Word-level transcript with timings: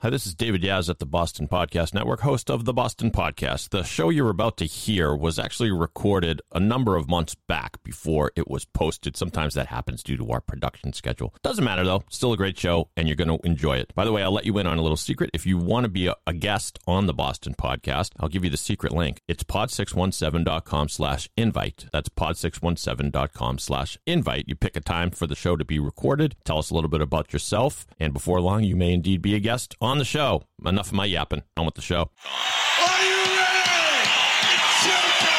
Hi, 0.00 0.10
this 0.10 0.28
is 0.28 0.34
David 0.36 0.62
Yaz 0.62 0.88
at 0.88 1.00
the 1.00 1.06
Boston 1.06 1.48
Podcast 1.48 1.92
Network, 1.92 2.20
host 2.20 2.52
of 2.52 2.64
the 2.64 2.72
Boston 2.72 3.10
Podcast. 3.10 3.70
The 3.70 3.82
show 3.82 4.10
you're 4.10 4.30
about 4.30 4.56
to 4.58 4.64
hear 4.64 5.12
was 5.12 5.40
actually 5.40 5.72
recorded 5.72 6.40
a 6.52 6.60
number 6.60 6.94
of 6.94 7.08
months 7.08 7.34
back 7.34 7.82
before 7.82 8.30
it 8.36 8.46
was 8.46 8.64
posted. 8.64 9.16
Sometimes 9.16 9.54
that 9.54 9.66
happens 9.66 10.04
due 10.04 10.16
to 10.16 10.30
our 10.30 10.40
production 10.40 10.92
schedule. 10.92 11.34
Doesn't 11.42 11.64
matter 11.64 11.82
though, 11.82 12.04
still 12.10 12.32
a 12.32 12.36
great 12.36 12.56
show, 12.56 12.90
and 12.96 13.08
you're 13.08 13.16
going 13.16 13.26
to 13.26 13.44
enjoy 13.44 13.78
it. 13.78 13.92
By 13.96 14.04
the 14.04 14.12
way, 14.12 14.22
I'll 14.22 14.30
let 14.30 14.46
you 14.46 14.56
in 14.58 14.68
on 14.68 14.78
a 14.78 14.82
little 14.82 14.96
secret. 14.96 15.30
If 15.34 15.46
you 15.46 15.58
want 15.58 15.82
to 15.82 15.88
be 15.90 16.06
a, 16.06 16.14
a 16.28 16.32
guest 16.32 16.78
on 16.86 17.06
the 17.06 17.12
Boston 17.12 17.56
Podcast, 17.58 18.12
I'll 18.20 18.28
give 18.28 18.44
you 18.44 18.50
the 18.50 18.56
secret 18.56 18.92
link. 18.92 19.20
It's 19.26 19.42
pod617.com 19.42 20.90
slash 20.90 21.28
invite. 21.36 21.86
That's 21.92 22.08
pod617.com 22.08 23.58
slash 23.58 23.98
invite. 24.06 24.44
You 24.46 24.54
pick 24.54 24.76
a 24.76 24.80
time 24.80 25.10
for 25.10 25.26
the 25.26 25.34
show 25.34 25.56
to 25.56 25.64
be 25.64 25.80
recorded, 25.80 26.36
tell 26.44 26.58
us 26.58 26.70
a 26.70 26.74
little 26.74 26.88
bit 26.88 27.00
about 27.00 27.32
yourself, 27.32 27.84
and 27.98 28.12
before 28.12 28.40
long, 28.40 28.62
you 28.62 28.76
may 28.76 28.92
indeed 28.92 29.22
be 29.22 29.34
a 29.34 29.40
guest 29.40 29.74
the 29.96 30.04
show. 30.04 30.42
Enough 30.66 30.88
of 30.88 30.92
my 30.92 31.06
yapping. 31.06 31.42
On 31.56 31.64
with 31.64 31.74
the 31.76 31.80
show. 31.80 32.10
Are 32.26 33.02
you 33.02 33.16
ready? 33.24 34.10
It's 34.52 34.84
showtime! 34.84 35.38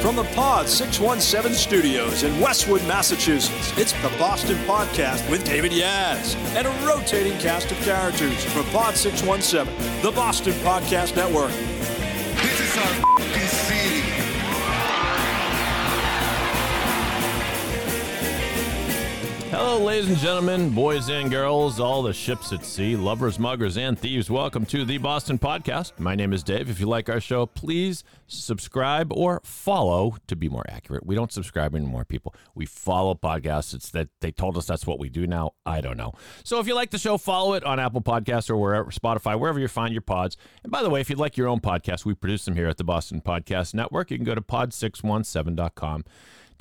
From 0.00 0.14
the 0.16 0.24
Pod 0.34 0.68
617 0.68 1.54
studios 1.56 2.22
in 2.22 2.38
Westwood, 2.40 2.82
Massachusetts, 2.86 3.72
it's 3.76 3.92
the 3.94 4.10
Boston 4.18 4.56
Podcast 4.66 5.28
with 5.30 5.44
David 5.44 5.72
Yaz 5.72 6.36
and 6.54 6.66
a 6.68 6.70
rotating 6.86 7.36
cast 7.38 7.70
of 7.72 7.78
characters 7.78 8.44
from 8.44 8.64
Pod 8.66 8.94
617, 8.96 10.02
the 10.02 10.10
Boston 10.12 10.52
Podcast 10.64 11.16
Network. 11.16 11.50
This 11.50 12.60
is 12.60 12.76
our 12.76 12.84
f***ing 13.18 13.48
city. 13.48 14.21
Hello, 19.52 19.84
ladies 19.84 20.08
and 20.08 20.16
gentlemen, 20.16 20.70
boys 20.70 21.10
and 21.10 21.30
girls, 21.30 21.78
all 21.78 22.02
the 22.02 22.14
ships 22.14 22.54
at 22.54 22.64
sea, 22.64 22.96
lovers, 22.96 23.38
muggers, 23.38 23.76
and 23.76 23.98
thieves. 23.98 24.30
Welcome 24.30 24.64
to 24.64 24.86
the 24.86 24.96
Boston 24.96 25.38
Podcast. 25.38 25.92
My 25.98 26.14
name 26.14 26.32
is 26.32 26.42
Dave. 26.42 26.70
If 26.70 26.80
you 26.80 26.86
like 26.86 27.10
our 27.10 27.20
show, 27.20 27.44
please 27.44 28.02
subscribe 28.26 29.12
or 29.12 29.42
follow 29.44 30.16
to 30.26 30.36
be 30.36 30.48
more 30.48 30.64
accurate. 30.70 31.04
We 31.04 31.14
don't 31.14 31.30
subscribe 31.30 31.74
anymore, 31.74 32.06
people. 32.06 32.34
We 32.54 32.64
follow 32.64 33.14
podcasts. 33.14 33.74
It's 33.74 33.90
that 33.90 34.08
they 34.22 34.32
told 34.32 34.56
us 34.56 34.64
that's 34.64 34.86
what 34.86 34.98
we 34.98 35.10
do 35.10 35.26
now. 35.26 35.50
I 35.66 35.82
don't 35.82 35.98
know. 35.98 36.14
So 36.44 36.58
if 36.58 36.66
you 36.66 36.74
like 36.74 36.88
the 36.88 36.96
show, 36.96 37.18
follow 37.18 37.52
it 37.52 37.62
on 37.62 37.78
Apple 37.78 38.00
Podcasts 38.00 38.48
or 38.48 38.56
wherever, 38.56 38.90
Spotify, 38.90 39.38
wherever 39.38 39.60
you 39.60 39.68
find 39.68 39.92
your 39.92 40.00
pods. 40.00 40.38
And 40.62 40.72
by 40.72 40.82
the 40.82 40.88
way, 40.88 41.02
if 41.02 41.10
you'd 41.10 41.18
like 41.18 41.36
your 41.36 41.48
own 41.48 41.60
podcast, 41.60 42.06
we 42.06 42.14
produce 42.14 42.46
them 42.46 42.56
here 42.56 42.68
at 42.68 42.78
the 42.78 42.84
Boston 42.84 43.20
Podcast 43.20 43.74
Network. 43.74 44.10
You 44.10 44.16
can 44.16 44.24
go 44.24 44.34
to 44.34 44.40
pod617.com. 44.40 46.04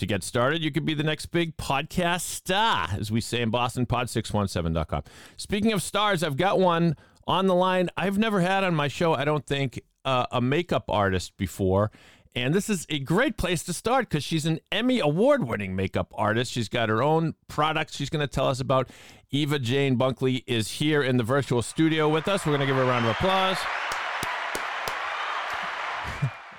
To 0.02 0.08
get 0.08 0.24
started, 0.24 0.64
you 0.64 0.72
could 0.72 0.84
be 0.84 0.96
the 0.96 1.04
next 1.04 1.28
big 1.28 1.56
podcast 1.58 2.22
star, 2.22 2.90
as 2.92 3.12
we 3.12 3.22
say 3.22 3.40
in 3.40 3.52
Boston, 3.52 3.86
pod617.com. 3.86 5.04
Speaking 5.38 5.74
of 5.74 5.84
stars, 5.84 6.24
I've 6.24 6.38
got 6.38 6.60
one 6.60 6.96
on 7.28 7.46
the 7.46 7.54
line 7.54 7.88
I've 7.96 8.18
never 8.18 8.42
had 8.42 8.64
on 8.64 8.74
my 8.74 8.88
show, 8.88 9.14
I 9.14 9.26
don't 9.26 9.46
think, 9.46 9.80
uh, 10.04 10.26
a 10.32 10.42
makeup 10.42 10.86
artist 10.90 11.38
before. 11.38 11.92
And 12.34 12.52
this 12.52 12.68
is 12.68 12.88
a 12.90 12.98
great 12.98 13.38
place 13.38 13.62
to 13.66 13.74
start 13.74 14.10
because 14.10 14.24
she's 14.24 14.48
an 14.48 14.60
Emmy 14.72 15.00
award 15.00 15.48
winning 15.48 15.76
makeup 15.76 16.12
artist. 16.16 16.52
She's 16.52 16.68
got 16.68 16.90
her 16.90 17.04
own 17.04 17.36
products 17.48 17.96
she's 17.96 18.10
going 18.10 18.28
to 18.28 18.34
tell 18.34 18.48
us 18.48 18.60
about. 18.60 18.90
Eva 19.30 19.60
Jane 19.60 20.00
Bunkley 20.00 20.44
is 20.48 20.68
here 20.68 21.04
in 21.04 21.18
the 21.18 21.24
virtual 21.24 21.62
studio 21.62 22.10
with 22.10 22.28
us. 22.28 22.44
We're 22.44 22.58
going 22.58 22.62
to 22.62 22.66
give 22.66 22.76
her 22.76 22.82
a 22.82 22.88
round 22.88 23.06
of 23.06 23.12
applause. 23.12 23.58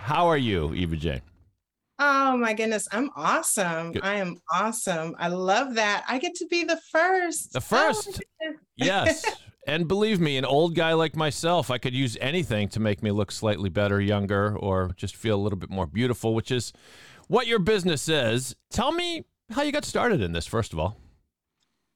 How 0.04 0.28
are 0.28 0.38
you, 0.38 0.72
Eva 0.74 0.94
Jane? 0.94 1.22
Oh 1.98 2.36
my 2.36 2.52
goodness, 2.54 2.88
I'm 2.90 3.10
awesome. 3.16 3.92
Good. 3.92 4.02
I 4.04 4.14
am 4.14 4.36
awesome. 4.52 5.14
I 5.18 5.28
love 5.28 5.74
that. 5.74 6.04
I 6.08 6.18
get 6.18 6.34
to 6.36 6.46
be 6.46 6.64
the 6.64 6.80
first. 6.90 7.52
The 7.52 7.58
Oh 7.58 7.60
first. 7.60 8.22
goodness. 8.40 8.60
Yes. 8.76 9.24
And 9.66 9.86
believe 9.86 10.18
me, 10.18 10.36
an 10.38 10.44
old 10.44 10.74
guy 10.74 10.92
like 10.94 11.14
myself, 11.14 11.70
I 11.70 11.78
could 11.78 11.94
use 11.94 12.16
anything 12.20 12.68
to 12.70 12.80
make 12.80 13.00
me 13.02 13.12
look 13.12 13.30
slightly 13.30 13.70
better, 13.70 14.00
younger, 14.00 14.56
or 14.58 14.90
just 14.96 15.14
feel 15.14 15.36
a 15.36 15.42
little 15.42 15.58
bit 15.58 15.70
more 15.70 15.86
beautiful, 15.86 16.34
which 16.34 16.50
is 16.50 16.72
what 17.28 17.46
your 17.46 17.60
business 17.60 18.08
is. 18.08 18.56
Tell 18.70 18.90
me 18.90 19.24
how 19.50 19.62
you 19.62 19.70
got 19.70 19.84
started 19.84 20.20
in 20.20 20.32
this, 20.32 20.46
first 20.46 20.72
of 20.72 20.80
all. 20.80 20.96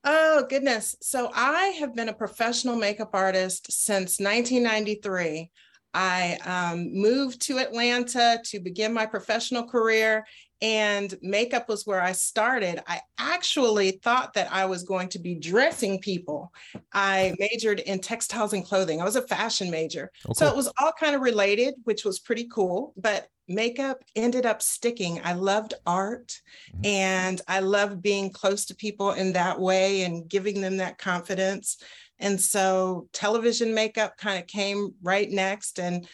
Oh 0.04 0.47
goodness. 0.49 0.94
So 1.03 1.32
I 1.34 1.75
have 1.81 1.97
been 1.97 2.09
a 2.09 2.15
professional 2.15 2.76
makeup 2.76 3.10
artist 3.12 3.72
since 3.72 4.20
1993. 4.20 5.50
I 5.96 6.36
um, 6.44 6.92
moved 6.92 7.40
to 7.46 7.56
Atlanta 7.56 8.38
to 8.44 8.60
begin 8.60 8.92
my 8.92 9.06
professional 9.06 9.64
career, 9.64 10.26
and 10.62 11.15
makeup 11.21 11.69
was 11.69 11.87
where 11.87 12.00
I 12.00 12.12
started. 12.12 12.81
I 12.87 13.00
actually 13.19 13.93
thought 13.93 14.33
that 14.34 14.50
I 14.53 14.65
was 14.65 14.83
going 14.84 15.09
to 15.11 15.19
be 15.19 15.34
dressing 15.34 16.00
people. 16.00 16.53
I 16.93 17.34
majored 17.39 17.81
in 17.81 18.00
textiles 18.00 18.53
and 18.55 18.65
clothing. 18.65 19.00
I 19.00 19.05
was 19.05 19.17
a 19.17 19.27
fashion 19.27 19.71
major. 19.71 20.11
So 20.34 20.47
it 20.49 20.56
was 20.56 20.72
all 20.81 20.93
kind 20.99 21.15
of 21.15 21.21
related, 21.21 21.75
which 21.84 22.05
was 22.05 22.19
pretty 22.19 22.49
cool. 22.50 22.94
But 22.97 23.28
makeup 23.49 24.03
ended 24.17 24.47
up 24.47 24.62
sticking. 24.62 25.21
I 25.22 25.34
loved 25.34 25.75
art 25.87 26.41
Mhm. 26.75 26.87
and 26.87 27.41
I 27.47 27.61
loved 27.61 28.03
being 28.03 28.31
close 28.31 28.65
to 28.67 28.75
people 28.75 29.12
in 29.12 29.34
that 29.34 29.61
way 29.61 30.03
and 30.03 30.28
giving 30.28 30.61
them 30.61 30.78
that 30.78 30.99
confidence. 30.99 31.77
And 32.19 32.41
so 32.41 33.09
television 33.12 33.75
makeup 33.75 34.17
kind 34.17 34.38
of 34.41 34.47
came 34.47 34.94
right 35.03 35.31
next. 35.31 35.78
And 35.78 36.09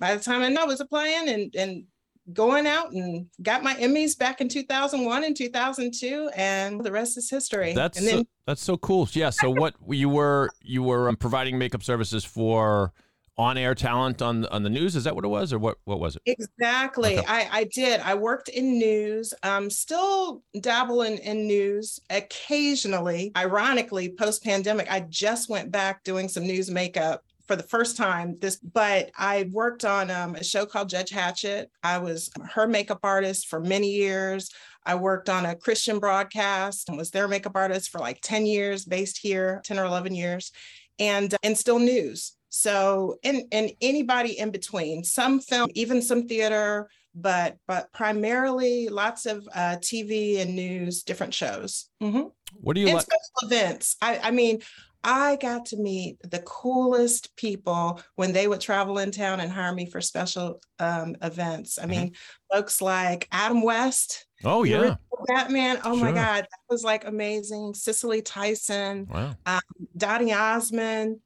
by 0.00 0.14
the 0.16 0.22
time 0.22 0.42
I 0.42 0.48
know, 0.48 0.62
I 0.62 0.66
was 0.66 0.80
applying 0.80 1.28
and, 1.28 1.54
and 1.54 1.84
going 2.32 2.66
out 2.66 2.92
and 2.92 3.26
got 3.42 3.62
my 3.62 3.74
Emmys 3.74 4.18
back 4.18 4.40
in 4.40 4.48
2001 4.48 5.24
and 5.24 5.36
2002. 5.36 6.30
And 6.34 6.82
the 6.82 6.92
rest 6.92 7.16
is 7.16 7.30
history. 7.30 7.72
That's 7.72 7.98
and 7.98 8.06
then 8.06 8.18
so, 8.18 8.24
that's 8.46 8.62
so 8.62 8.76
cool. 8.76 9.08
Yeah. 9.12 9.30
So 9.30 9.50
what 9.50 9.74
you 9.88 10.08
were 10.08 10.50
you 10.62 10.82
were 10.82 11.08
um, 11.08 11.16
providing 11.16 11.58
makeup 11.58 11.82
services 11.82 12.24
for 12.24 12.92
on 13.38 13.58
air 13.58 13.74
talent 13.74 14.22
on 14.22 14.46
on 14.46 14.62
the 14.62 14.70
news? 14.70 14.96
Is 14.96 15.04
that 15.04 15.14
what 15.14 15.24
it 15.24 15.28
was, 15.28 15.52
or 15.52 15.58
what 15.58 15.78
what 15.84 16.00
was 16.00 16.16
it? 16.16 16.22
Exactly. 16.26 17.18
Okay. 17.18 17.26
I, 17.26 17.48
I 17.52 17.64
did. 17.64 18.00
I 18.00 18.14
worked 18.14 18.48
in 18.48 18.78
news, 18.78 19.34
um, 19.42 19.70
still 19.70 20.42
dabble 20.60 21.02
in, 21.02 21.18
in 21.18 21.46
news 21.46 22.00
occasionally. 22.10 23.32
Ironically, 23.36 24.10
post 24.10 24.42
pandemic, 24.42 24.90
I 24.90 25.00
just 25.00 25.48
went 25.48 25.70
back 25.70 26.02
doing 26.04 26.28
some 26.28 26.44
news 26.44 26.70
makeup 26.70 27.25
for 27.46 27.56
the 27.56 27.62
first 27.62 27.96
time 27.96 28.36
this 28.40 28.56
but 28.56 29.10
i 29.16 29.48
worked 29.52 29.84
on 29.84 30.10
um, 30.10 30.34
a 30.34 30.44
show 30.44 30.66
called 30.66 30.88
judge 30.88 31.10
Hatchett. 31.10 31.70
i 31.82 31.98
was 31.98 32.30
her 32.54 32.66
makeup 32.66 33.00
artist 33.02 33.46
for 33.48 33.60
many 33.60 33.90
years 33.92 34.50
i 34.84 34.94
worked 34.94 35.28
on 35.28 35.46
a 35.46 35.54
christian 35.54 35.98
broadcast 35.98 36.88
and 36.88 36.98
was 36.98 37.10
their 37.10 37.28
makeup 37.28 37.52
artist 37.54 37.90
for 37.90 37.98
like 37.98 38.18
10 38.22 38.46
years 38.46 38.84
based 38.84 39.18
here 39.18 39.60
10 39.64 39.78
or 39.78 39.84
11 39.84 40.14
years 40.14 40.52
and 40.98 41.34
and 41.42 41.56
still 41.56 41.78
news 41.78 42.32
so 42.48 43.16
and 43.22 43.42
and 43.52 43.70
anybody 43.80 44.38
in 44.38 44.50
between 44.50 45.04
some 45.04 45.40
film 45.40 45.68
even 45.74 46.00
some 46.02 46.26
theater 46.26 46.88
but 47.14 47.56
but 47.66 47.92
primarily 47.92 48.88
lots 48.88 49.26
of 49.26 49.46
uh, 49.54 49.76
tv 49.80 50.40
and 50.40 50.54
news 50.54 51.02
different 51.02 51.32
shows 51.34 51.88
Mhm. 52.02 52.30
What 52.60 52.74
do 52.74 52.80
you 52.80 52.86
and 52.88 52.94
like? 52.96 53.04
special 53.04 53.48
events 53.54 53.96
i 54.00 54.18
i 54.18 54.30
mean 54.30 54.62
i 55.06 55.36
got 55.36 55.64
to 55.64 55.76
meet 55.78 56.18
the 56.30 56.40
coolest 56.40 57.34
people 57.36 57.98
when 58.16 58.32
they 58.32 58.48
would 58.48 58.60
travel 58.60 58.98
in 58.98 59.10
town 59.10 59.40
and 59.40 59.50
hire 59.50 59.72
me 59.72 59.86
for 59.86 60.00
special 60.02 60.60
um, 60.80 61.16
events 61.22 61.78
i 61.78 61.84
Mhm. 61.84 61.88
mean 61.88 62.12
folks 62.52 62.82
like 62.82 63.26
adam 63.32 63.62
west 63.62 64.26
Oh 64.44 64.64
yeah. 64.64 64.96
batman 65.28 65.78
oh 65.84 65.96
my 65.96 66.12
god 66.12 66.42
that 66.42 66.60
was 66.68 66.84
like 66.84 67.06
amazing 67.06 67.72
cicely 67.72 68.20
tyson 68.20 69.06
Wow. 69.10 69.60
donny 69.96 70.32
osmond 70.34 71.20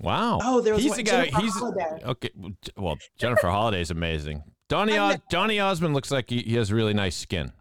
Wow. 0.00 0.38
oh 0.42 0.60
there 0.60 0.74
was 0.74 0.82
he's 0.82 0.90
one, 0.90 0.96
the 0.98 1.02
guy. 1.04 1.24
Jennifer 1.26 1.40
He's 1.40 1.54
Holliday. 1.54 2.04
okay. 2.04 2.30
Well, 2.76 2.96
Jennifer 3.18 3.48
Holliday 3.48 3.80
is 3.80 3.90
amazing. 3.90 4.44
Donny 4.68 4.96
Os- 4.96 5.16
Donny 5.28 5.58
Osmond 5.58 5.92
looks 5.92 6.12
like 6.12 6.30
he, 6.30 6.40
he 6.42 6.54
has 6.54 6.72
really 6.72 6.94
nice 6.94 7.16
skin. 7.16 7.52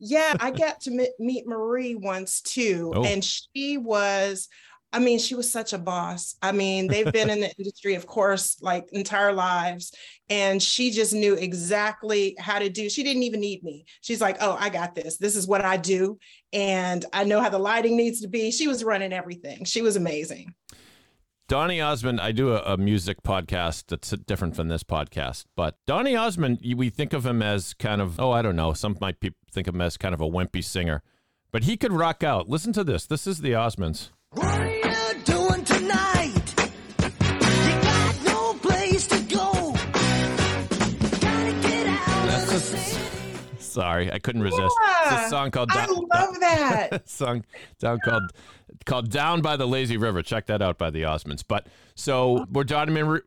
Yeah, 0.00 0.34
I 0.40 0.50
got 0.64 0.80
to 0.82 1.06
meet 1.18 1.46
Marie 1.46 1.94
once 1.94 2.40
too, 2.40 2.92
Oh. 2.96 3.04
and 3.04 3.22
she 3.22 3.76
was. 3.76 4.48
I 4.92 4.98
mean, 4.98 5.18
she 5.18 5.34
was 5.34 5.50
such 5.50 5.72
a 5.72 5.78
boss. 5.78 6.36
I 6.42 6.52
mean, 6.52 6.86
they've 6.86 7.10
been 7.10 7.30
in 7.30 7.40
the 7.40 7.50
industry, 7.58 7.94
of 7.94 8.06
course, 8.06 8.60
like 8.60 8.88
entire 8.92 9.32
lives. 9.32 9.92
And 10.28 10.62
she 10.62 10.90
just 10.90 11.14
knew 11.14 11.34
exactly 11.34 12.36
how 12.38 12.58
to 12.58 12.68
do. 12.68 12.90
She 12.90 13.02
didn't 13.02 13.22
even 13.22 13.40
need 13.40 13.62
me. 13.62 13.86
She's 14.02 14.20
like, 14.20 14.36
oh, 14.40 14.56
I 14.58 14.68
got 14.68 14.94
this. 14.94 15.16
This 15.16 15.36
is 15.36 15.46
what 15.46 15.64
I 15.64 15.76
do. 15.76 16.18
And 16.52 17.04
I 17.12 17.24
know 17.24 17.40
how 17.40 17.48
the 17.48 17.58
lighting 17.58 17.96
needs 17.96 18.20
to 18.20 18.28
be. 18.28 18.50
She 18.50 18.68
was 18.68 18.84
running 18.84 19.12
everything. 19.12 19.64
She 19.64 19.82
was 19.82 19.96
amazing. 19.96 20.54
Donny 21.48 21.80
Osmond, 21.80 22.20
I 22.20 22.32
do 22.32 22.52
a, 22.54 22.62
a 22.62 22.76
music 22.78 23.22
podcast 23.22 23.84
that's 23.88 24.10
different 24.10 24.56
from 24.56 24.68
this 24.68 24.82
podcast, 24.82 25.44
but 25.54 25.76
Donny 25.86 26.16
Osmond, 26.16 26.60
we 26.76 26.88
think 26.88 27.12
of 27.12 27.26
him 27.26 27.42
as 27.42 27.74
kind 27.74 28.00
of, 28.00 28.18
oh, 28.18 28.30
I 28.30 28.40
don't 28.40 28.56
know, 28.56 28.72
some 28.72 28.96
might 29.02 29.20
pe- 29.20 29.32
think 29.50 29.68
of 29.68 29.74
him 29.74 29.82
as 29.82 29.98
kind 29.98 30.14
of 30.14 30.22
a 30.22 30.26
wimpy 30.26 30.64
singer, 30.64 31.02
but 31.50 31.64
he 31.64 31.76
could 31.76 31.92
rock 31.92 32.24
out. 32.24 32.48
Listen 32.48 32.72
to 32.72 32.84
this. 32.84 33.04
This 33.04 33.26
is 33.26 33.42
the 33.42 33.50
Osmonds. 33.50 34.08
Sorry, 43.72 44.12
I 44.12 44.18
couldn't 44.18 44.42
resist. 44.42 44.74
It's 45.06 45.26
a 45.26 45.28
song 45.30 45.50
called 45.50 45.70
I 45.72 45.86
Down, 45.86 46.06
love 46.12 46.34
that. 46.40 47.08
song 47.08 47.44
down 47.78 47.98
called 48.04 48.22
called 48.86 49.10
Down 49.10 49.42
by 49.42 49.56
the 49.56 49.66
Lazy 49.66 49.96
River. 49.96 50.22
Check 50.22 50.46
that 50.46 50.60
out 50.62 50.76
by 50.78 50.90
the 50.90 51.02
Osmonds. 51.02 51.44
But 51.46 51.66
so 51.94 52.46
were 52.50 52.64
Donny 52.64 53.02
Marie, 53.02 53.20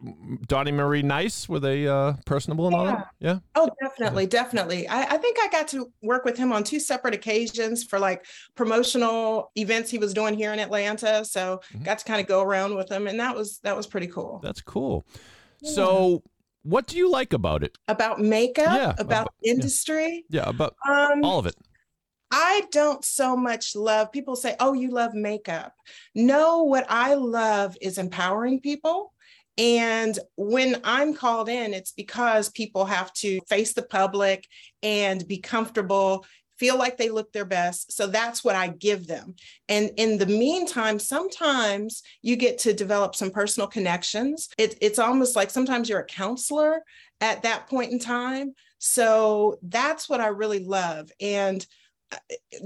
Donny 0.47 0.71
Marie 0.71 1.01
nice? 1.03 1.47
Were 1.47 1.59
they 1.59 1.88
uh, 1.88 2.13
personable 2.25 2.68
and 2.68 2.75
all 2.75 2.86
that? 2.86 3.07
Yeah. 3.19 3.39
Oh, 3.56 3.69
definitely, 3.81 4.25
definitely. 4.27 4.88
I, 4.88 5.03
I 5.03 5.18
think 5.18 5.38
I 5.42 5.47
got 5.50 5.68
to 5.69 5.92
work 6.01 6.25
with 6.25 6.38
him 6.38 6.51
on 6.51 6.63
two 6.63 6.80
separate 6.80 7.13
occasions 7.13 7.83
for 7.83 8.00
like 8.00 8.25
promotional 8.56 9.51
events 9.56 9.89
he 9.92 9.97
was 9.97 10.13
doing 10.13 10.33
here 10.36 10.51
in 10.51 10.59
Atlanta. 10.59 11.24
So 11.25 11.62
Mhm. 11.74 11.83
got 11.86 12.00
to 12.00 12.06
kind 12.06 12.19
of 12.19 12.27
go 12.27 12.42
around 12.42 12.75
with 12.75 12.92
him, 12.92 13.07
and 13.07 13.19
that 13.19 13.36
was 13.36 13.59
that 13.59 13.75
was 13.77 13.88
pretty 13.88 14.07
cool. 14.07 14.39
That's 14.44 14.62
cool. 14.62 15.06
So 15.63 16.21
what 16.66 16.88
do 16.88 16.98
you 16.98 17.10
like 17.10 17.32
about 17.34 17.64
it? 17.64 17.78
About 17.88 18.20
makeup, 18.20 18.74
Yeah, 18.76 18.90
about 18.98 19.02
about- 19.02 19.34
yeah. 19.42 19.54
industry. 19.54 20.26
Yeah, 20.30 20.50
about 20.50 20.76
Um, 20.90 21.24
all 21.24 21.40
of 21.40 21.46
it. 21.46 21.56
I 22.32 22.64
don't 22.72 23.06
so 23.06 23.38
much 23.38 23.76
love 23.76 24.12
people 24.12 24.36
say, 24.36 24.56
oh, 24.60 24.74
you 24.74 24.90
love 24.90 25.14
makeup. 25.14 25.74
No, 26.16 26.64
what 26.64 26.86
I 26.90 27.14
love 27.14 27.78
is 27.82 27.98
empowering 27.98 28.60
people. 28.60 29.14
And 29.58 30.18
when 30.36 30.82
I'm 30.84 31.14
called 31.14 31.48
in, 31.48 31.74
it's 31.74 31.92
because 31.94 32.50
people 32.50 32.84
have 32.86 33.14
to 33.24 33.40
face 33.48 33.74
the 33.74 33.84
public 33.84 34.46
and 34.84 35.26
be 35.28 35.38
comfortable, 35.38 36.26
feel 36.57 36.78
like 36.78 36.98
they 36.98 37.10
look 37.10 37.31
their 37.31 37.46
best. 37.46 37.92
So 37.92 38.07
that's 38.07 38.44
what 38.44 38.56
I 38.56 38.68
give 38.68 39.07
them. 39.07 39.36
And 39.68 39.92
in 39.98 40.18
the 40.18 40.25
meantime, 40.25 41.00
sometimes 41.00 42.02
you 42.22 42.36
get 42.36 42.60
to 42.60 42.74
develop 42.74 43.16
some 43.16 43.31
personal 43.31 43.68
connections. 43.68 44.50
It, 44.57 44.78
it's 44.81 45.00
almost 45.00 45.36
like 45.36 45.50
sometimes 45.50 45.90
you're 45.90 46.00
a 46.00 46.06
counselor 46.06 46.84
at 47.22 47.44
that 47.44 47.68
point 47.68 47.92
in 47.92 48.00
time. 48.00 48.54
So 48.78 49.57
that's 49.63 50.10
what 50.10 50.22
I 50.22 50.28
really 50.28 50.63
love. 50.63 51.10
And 51.19 51.66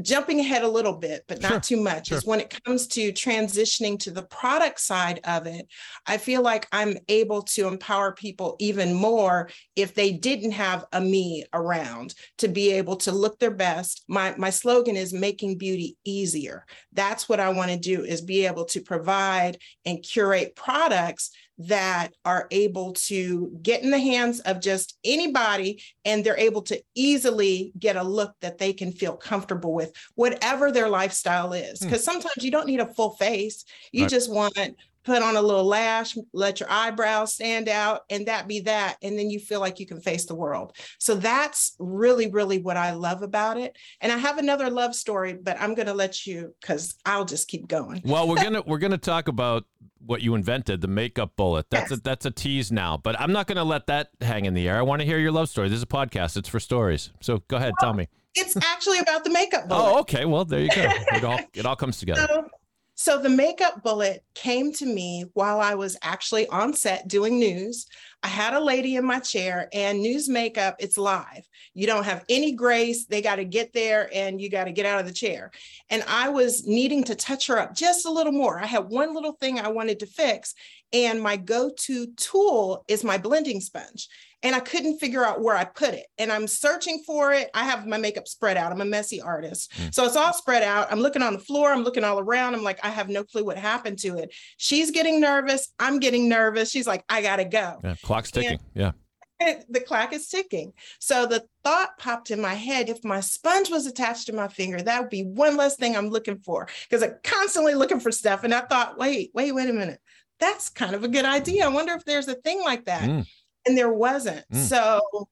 jumping 0.01 0.39
ahead 0.39 0.63
a 0.63 0.67
little 0.67 0.93
bit, 0.93 1.23
but 1.27 1.41
not 1.41 1.63
too 1.63 1.81
much, 1.81 2.07
sure. 2.07 2.17
is 2.17 2.25
when 2.25 2.39
it 2.39 2.61
comes 2.63 2.87
to 2.87 3.11
transitioning 3.11 3.99
to 3.99 4.11
the 4.11 4.23
product 4.23 4.79
side 4.79 5.19
of 5.23 5.47
it, 5.47 5.67
I 6.05 6.17
feel 6.17 6.41
like 6.41 6.67
I'm 6.71 6.97
able 7.07 7.41
to 7.43 7.67
empower 7.67 8.11
people 8.13 8.55
even 8.59 8.93
more 8.93 9.49
if 9.75 9.93
they 9.93 10.11
didn't 10.11 10.51
have 10.51 10.85
a 10.91 11.01
me 11.01 11.45
around 11.53 12.13
to 12.39 12.47
be 12.47 12.71
able 12.71 12.97
to 12.97 13.11
look 13.11 13.39
their 13.39 13.51
best. 13.51 14.03
My 14.07 14.35
my 14.37 14.49
slogan 14.49 14.95
is 14.95 15.13
making 15.13 15.57
beauty 15.57 15.97
easier. 16.05 16.65
That's 16.93 17.27
what 17.27 17.39
I 17.39 17.49
want 17.49 17.71
to 17.71 17.77
do 17.77 18.03
is 18.03 18.21
be 18.21 18.45
able 18.45 18.65
to 18.65 18.81
provide 18.81 19.57
and 19.85 20.03
curate 20.03 20.55
products 20.55 21.31
that 21.59 22.13
are 22.23 22.47
able 22.51 22.93
to 22.93 23.51
get 23.61 23.83
in 23.83 23.91
the 23.91 23.99
hands 23.99 24.39
of 24.41 24.61
just 24.61 24.97
anybody 25.03 25.81
and 26.05 26.23
they're 26.23 26.37
able 26.37 26.61
to 26.61 26.81
easily 26.95 27.73
get 27.77 27.97
a 27.97 28.03
look 28.03 28.33
that 28.41 28.57
they 28.57 28.71
can 28.71 28.91
feel 28.91 29.15
comfortable 29.15 29.73
with 29.73 29.91
whatever 30.15 30.71
their 30.71 30.89
lifestyle 30.89 31.51
is. 31.53 31.79
Hmm. 31.79 31.85
because 31.85 32.03
sometimes 32.03 32.37
you 32.43 32.51
don't 32.51 32.67
need 32.67 32.79
a 32.79 32.93
full 32.93 33.11
face. 33.11 33.65
You 33.91 34.03
Right. 34.03 34.09
just 34.09 34.31
want 34.31 34.57
put 35.05 35.23
on 35.23 35.37
a 35.37 35.41
little 35.41 35.63
lash 35.63 36.15
let 36.33 36.59
your 36.59 36.69
eyebrows 36.69 37.33
stand 37.33 37.69
out 37.69 38.01
and 38.09 38.27
that 38.27 38.47
be 38.49 38.59
that 38.59 38.97
and 39.01 39.17
then 39.17 39.29
you 39.29 39.39
feel 39.39 39.59
like 39.61 39.79
you 39.79 39.85
can 39.85 39.99
face 40.01 40.25
the 40.25 40.35
world. 40.35 40.75
So 40.99 41.15
that's 41.15 41.75
really 41.79 42.29
really 42.29 42.59
what 42.59 42.77
i 42.77 42.91
love 42.93 43.21
about 43.23 43.57
it. 43.57 43.75
And 44.01 44.11
i 44.11 44.17
have 44.17 44.37
another 44.37 44.69
love 44.69 44.93
story 44.93 45.33
but 45.33 45.59
i'm 45.59 45.73
going 45.73 45.87
to 45.87 45.93
let 45.93 46.25
you 46.27 46.53
because 46.61 46.95
i'll 47.05 47.25
just 47.25 47.47
keep 47.47 47.67
going. 47.67 48.01
Well, 48.05 48.27
we're 48.27 48.35
gonna 48.43 48.61
we're 48.65 48.77
gonna 48.77 48.97
talk 48.97 49.27
about 49.29 49.65
what 50.05 50.21
you 50.21 50.35
invented, 50.35 50.81
the 50.81 50.87
makeup 50.87 51.33
bullet. 51.35 51.69
That's 51.69 51.91
Yes. 51.91 51.99
a 51.99 52.03
that's 52.03 52.25
a 52.25 52.31
tease 52.31 52.71
now, 52.71 52.97
but 52.97 53.19
I'm 53.19 53.31
not 53.31 53.47
gonna 53.47 53.63
let 53.63 53.87
that 53.87 54.09
hang 54.21 54.45
in 54.45 54.53
the 54.53 54.67
air. 54.67 54.77
I 54.77 54.81
want 54.81 55.01
to 55.01 55.05
hear 55.05 55.19
your 55.19 55.31
love 55.31 55.49
story. 55.49 55.69
This 55.69 55.77
is 55.77 55.83
a 55.83 55.87
podcast. 55.87 56.37
It's 56.37 56.49
for 56.49 56.59
stories. 56.59 57.11
So 57.21 57.43
go 57.47 57.57
ahead, 57.57 57.73
tell 57.79 57.93
me. 57.93 58.07
it's 58.35 58.55
actually 58.57 58.99
about 58.99 59.23
the 59.23 59.29
makeup 59.29 59.63
oh, 59.65 59.67
bullet 59.67 59.91
Oh, 59.95 59.99
okay. 59.99 60.25
Well, 60.25 60.45
there 60.45 60.61
you 60.61 60.69
go. 60.69 60.89
It 61.13 61.23
all 61.23 61.39
it 61.53 61.65
all 61.65 61.75
comes 61.75 61.97
together. 61.99 62.25
So, 62.27 62.49
so 62.99 63.17
the 63.17 63.29
makeup 63.29 63.81
bullet 63.81 64.25
came 64.35 64.73
to 64.73 64.85
me 64.85 65.23
while 65.31 65.61
I 65.61 65.75
was 65.75 65.95
actually 66.01 66.47
on 66.47 66.73
set 66.73 67.07
doing 67.07 67.39
news. 67.39 67.85
I 68.23 68.27
had 68.27 68.53
a 68.53 68.59
lady 68.59 68.97
in 68.97 69.05
my 69.05 69.19
chair 69.21 69.69
and 69.71 70.01
news 70.01 70.27
makeup, 70.27 70.75
it's 70.79 70.97
live. 70.97 71.47
You 71.73 71.87
don't 71.87 72.03
have 72.03 72.25
any 72.27 72.51
grace. 72.51 73.05
They 73.05 73.21
got 73.21 73.37
to 73.37 73.45
get 73.45 73.71
there 73.71 74.09
and 74.13 74.41
you 74.41 74.49
got 74.49 74.65
to 74.65 74.73
get 74.73 74.85
out 74.85 74.99
of 74.99 75.05
the 75.05 75.13
chair. 75.13 75.51
And 75.89 76.03
I 76.09 76.27
was 76.27 76.67
needing 76.67 77.05
to 77.05 77.15
touch 77.15 77.47
her 77.47 77.57
up 77.57 77.73
just 77.73 78.05
a 78.05 78.11
little 78.11 78.33
more. 78.33 78.59
I 78.59 78.65
had 78.65 78.89
one 78.89 79.13
little 79.13 79.31
thing 79.31 79.61
I 79.61 79.69
wanted 79.69 79.99
to 79.99 80.05
fix. 80.05 80.53
And 80.91 81.21
my 81.21 81.37
go 81.37 81.71
to 81.83 82.07
tool 82.17 82.83
is 82.89 83.05
my 83.05 83.17
blending 83.17 83.61
sponge. 83.61 84.09
And 84.41 84.55
I 84.55 84.59
couldn't 84.61 84.99
figure 84.99 85.25
out 85.25 85.41
where 85.41 85.55
I 85.55 85.65
put 85.65 85.93
it. 85.93 86.05
And 86.17 86.31
I'm 86.31 86.47
searching 86.47 87.03
for 87.05 87.33
it. 87.33 87.49
I 87.53 87.65
have 87.65 87.85
my 87.85 87.97
makeup 87.97 88.27
spread 88.27 88.55
out. 88.55 88.71
I'm 88.71 88.81
a 88.81 88.85
messy 88.85 89.19
artist. 89.19 89.71
Mm. 89.73 89.93
So 89.93 90.05
it's 90.05 90.15
all 90.15 90.33
spread 90.33 90.63
out. 90.63 90.91
I'm 90.91 91.01
looking 91.01 91.21
on 91.21 91.33
the 91.33 91.39
floor. 91.39 91.71
I'm 91.71 91.83
looking 91.83 92.03
all 92.03 92.19
around. 92.19 92.55
I'm 92.55 92.63
like, 92.63 92.83
I 92.83 92.89
have 92.89 93.09
no 93.09 93.23
clue 93.23 93.43
what 93.43 93.57
happened 93.57 93.99
to 93.99 94.17
it. 94.17 94.33
She's 94.57 94.91
getting 94.91 95.19
nervous. 95.19 95.73
I'm 95.79 95.99
getting 95.99 96.29
nervous. 96.29 96.71
She's 96.71 96.87
like, 96.87 97.03
I 97.09 97.21
got 97.21 97.37
to 97.37 97.45
go. 97.45 97.79
Yeah, 97.83 97.95
clock's 98.01 98.31
ticking. 98.31 98.59
Yeah. 98.73 98.91
the 99.69 99.79
clock 99.79 100.13
is 100.13 100.27
ticking. 100.27 100.73
So 100.99 101.25
the 101.25 101.45
thought 101.63 101.97
popped 101.97 102.31
in 102.31 102.41
my 102.41 102.53
head 102.53 102.89
if 102.89 103.03
my 103.03 103.19
sponge 103.19 103.69
was 103.69 103.85
attached 103.85 104.27
to 104.27 104.33
my 104.33 104.47
finger, 104.47 104.81
that 104.81 105.01
would 105.01 105.09
be 105.09 105.23
one 105.23 105.57
less 105.57 105.75
thing 105.75 105.95
I'm 105.95 106.09
looking 106.09 106.37
for 106.39 106.67
because 106.89 107.03
I'm 107.03 107.15
constantly 107.23 107.73
looking 107.73 107.99
for 107.99 108.11
stuff. 108.11 108.43
And 108.43 108.53
I 108.53 108.61
thought, 108.61 108.97
wait, 108.97 109.31
wait, 109.33 109.53
wait 109.53 109.69
a 109.69 109.73
minute. 109.73 109.99
That's 110.39 110.69
kind 110.69 110.95
of 110.95 111.03
a 111.03 111.09
good 111.09 111.25
idea. 111.25 111.65
I 111.65 111.69
wonder 111.69 111.93
if 111.93 112.05
there's 112.05 112.27
a 112.27 112.35
thing 112.35 112.61
like 112.61 112.85
that. 112.85 113.03
Mm. 113.03 113.27
And 113.69 113.77
there 113.77 113.93
wasn't. 113.93 114.43
Mm. 114.51 114.67
So 114.67 115.29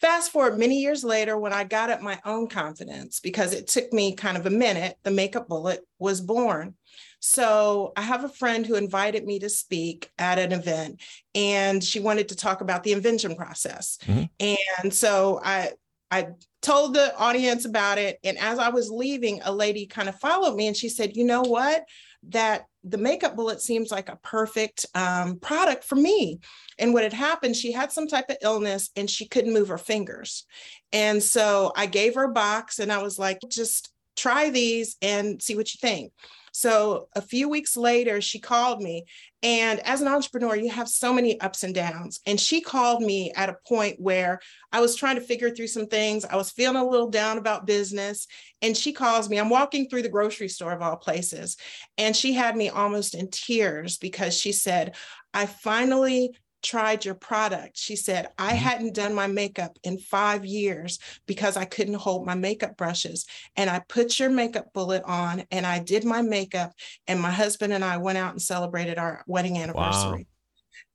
fast 0.00 0.32
forward 0.32 0.58
many 0.58 0.80
years 0.80 1.04
later 1.04 1.38
when 1.38 1.52
I 1.52 1.64
got 1.64 1.90
up 1.90 2.00
my 2.00 2.18
own 2.24 2.48
confidence 2.48 3.20
because 3.20 3.52
it 3.52 3.68
took 3.68 3.92
me 3.92 4.14
kind 4.14 4.36
of 4.36 4.46
a 4.46 4.50
minute, 4.50 4.96
the 5.02 5.10
makeup 5.10 5.46
bullet 5.46 5.86
was 5.98 6.20
born. 6.20 6.74
So 7.20 7.92
I 7.96 8.02
have 8.02 8.24
a 8.24 8.28
friend 8.28 8.66
who 8.66 8.76
invited 8.76 9.26
me 9.26 9.38
to 9.40 9.50
speak 9.50 10.10
at 10.18 10.38
an 10.38 10.52
event 10.52 11.02
and 11.34 11.84
she 11.84 12.00
wanted 12.00 12.30
to 12.30 12.36
talk 12.36 12.62
about 12.62 12.82
the 12.82 12.92
invention 12.92 13.36
process. 13.36 13.98
Mhm. 14.06 14.28
And 14.40 14.92
so 14.92 15.40
I 15.44 15.72
I 16.10 16.30
told 16.60 16.94
the 16.94 17.16
audience 17.16 17.66
about 17.66 17.98
it 17.98 18.18
and 18.24 18.36
as 18.38 18.58
I 18.58 18.70
was 18.70 18.90
leaving 18.90 19.40
a 19.44 19.52
lady 19.52 19.86
kind 19.86 20.08
of 20.08 20.18
followed 20.18 20.56
me 20.56 20.66
and 20.66 20.76
she 20.76 20.88
said, 20.88 21.14
"You 21.14 21.24
know 21.24 21.42
what? 21.42 21.84
That 22.28 22.66
the 22.84 22.98
makeup 22.98 23.36
bullet 23.36 23.60
seems 23.60 23.90
like 23.90 24.08
a 24.08 24.18
perfect 24.22 24.86
um, 24.94 25.38
product 25.38 25.84
for 25.84 25.96
me." 25.96 26.40
And 26.78 26.92
what 26.92 27.02
had 27.02 27.12
happened, 27.12 27.56
she 27.56 27.72
had 27.72 27.92
some 27.92 28.06
type 28.06 28.28
of 28.28 28.36
illness 28.42 28.90
and 28.96 29.08
she 29.08 29.26
couldn't 29.26 29.52
move 29.52 29.68
her 29.68 29.78
fingers. 29.78 30.44
And 30.92 31.22
so 31.22 31.72
I 31.76 31.86
gave 31.86 32.14
her 32.14 32.24
a 32.24 32.32
box 32.32 32.78
and 32.78 32.92
I 32.92 33.02
was 33.02 33.18
like, 33.18 33.38
"Just 33.48 33.92
try 34.16 34.50
these 34.50 34.96
and 35.02 35.42
see 35.42 35.56
what 35.56 35.72
you 35.72 35.78
think." 35.80 36.12
So 36.52 37.08
a 37.14 37.22
few 37.22 37.48
weeks 37.48 37.76
later, 37.76 38.20
she 38.20 38.38
called 38.38 38.80
me. 38.80 39.04
And 39.42 39.80
as 39.80 40.00
an 40.00 40.08
entrepreneur, 40.08 40.54
you 40.56 40.70
have 40.70 40.88
so 40.88 41.12
many 41.12 41.40
ups 41.40 41.62
and 41.62 41.74
downs. 41.74 42.20
And 42.26 42.38
she 42.38 42.60
called 42.60 43.02
me 43.02 43.32
at 43.36 43.48
a 43.48 43.56
point 43.66 43.96
where 43.98 44.40
I 44.72 44.80
was 44.80 44.96
trying 44.96 45.16
to 45.16 45.22
figure 45.22 45.50
through 45.50 45.68
some 45.68 45.86
things. 45.86 46.24
I 46.24 46.36
was 46.36 46.50
feeling 46.50 46.76
a 46.76 46.86
little 46.86 47.08
down 47.08 47.38
about 47.38 47.66
business. 47.66 48.26
And 48.62 48.76
she 48.76 48.92
calls 48.92 49.30
me. 49.30 49.38
I'm 49.38 49.48
walking 49.48 49.88
through 49.88 50.02
the 50.02 50.08
grocery 50.08 50.48
store 50.48 50.72
of 50.72 50.82
all 50.82 50.96
places. 50.96 51.56
And 51.96 52.14
she 52.14 52.32
had 52.32 52.56
me 52.56 52.68
almost 52.68 53.14
in 53.14 53.30
tears 53.30 53.96
because 53.96 54.38
she 54.38 54.52
said, 54.52 54.94
I 55.32 55.46
finally 55.46 56.36
tried 56.62 57.04
your 57.04 57.14
product. 57.14 57.76
She 57.76 57.96
said, 57.96 58.28
I 58.38 58.52
Mhm. 58.52 58.56
hadn't 58.56 58.94
done 58.94 59.14
my 59.14 59.26
makeup 59.26 59.78
in 59.82 59.98
five 59.98 60.44
years 60.44 60.98
because 61.26 61.56
I 61.56 61.64
couldn't 61.64 61.94
hold 61.94 62.26
my 62.26 62.34
makeup 62.34 62.76
brushes. 62.76 63.26
And 63.56 63.70
I 63.70 63.80
put 63.88 64.18
your 64.18 64.30
makeup 64.30 64.72
bullet 64.72 65.02
on 65.04 65.44
and 65.50 65.66
I 65.66 65.78
did 65.78 66.04
my 66.04 66.22
makeup. 66.22 66.72
And 67.06 67.20
my 67.20 67.30
husband 67.30 67.72
and 67.72 67.84
I 67.84 67.96
went 67.98 68.18
out 68.18 68.32
and 68.32 68.42
celebrated 68.42 68.98
our 68.98 69.24
wedding 69.26 69.58
anniversary. 69.58 70.26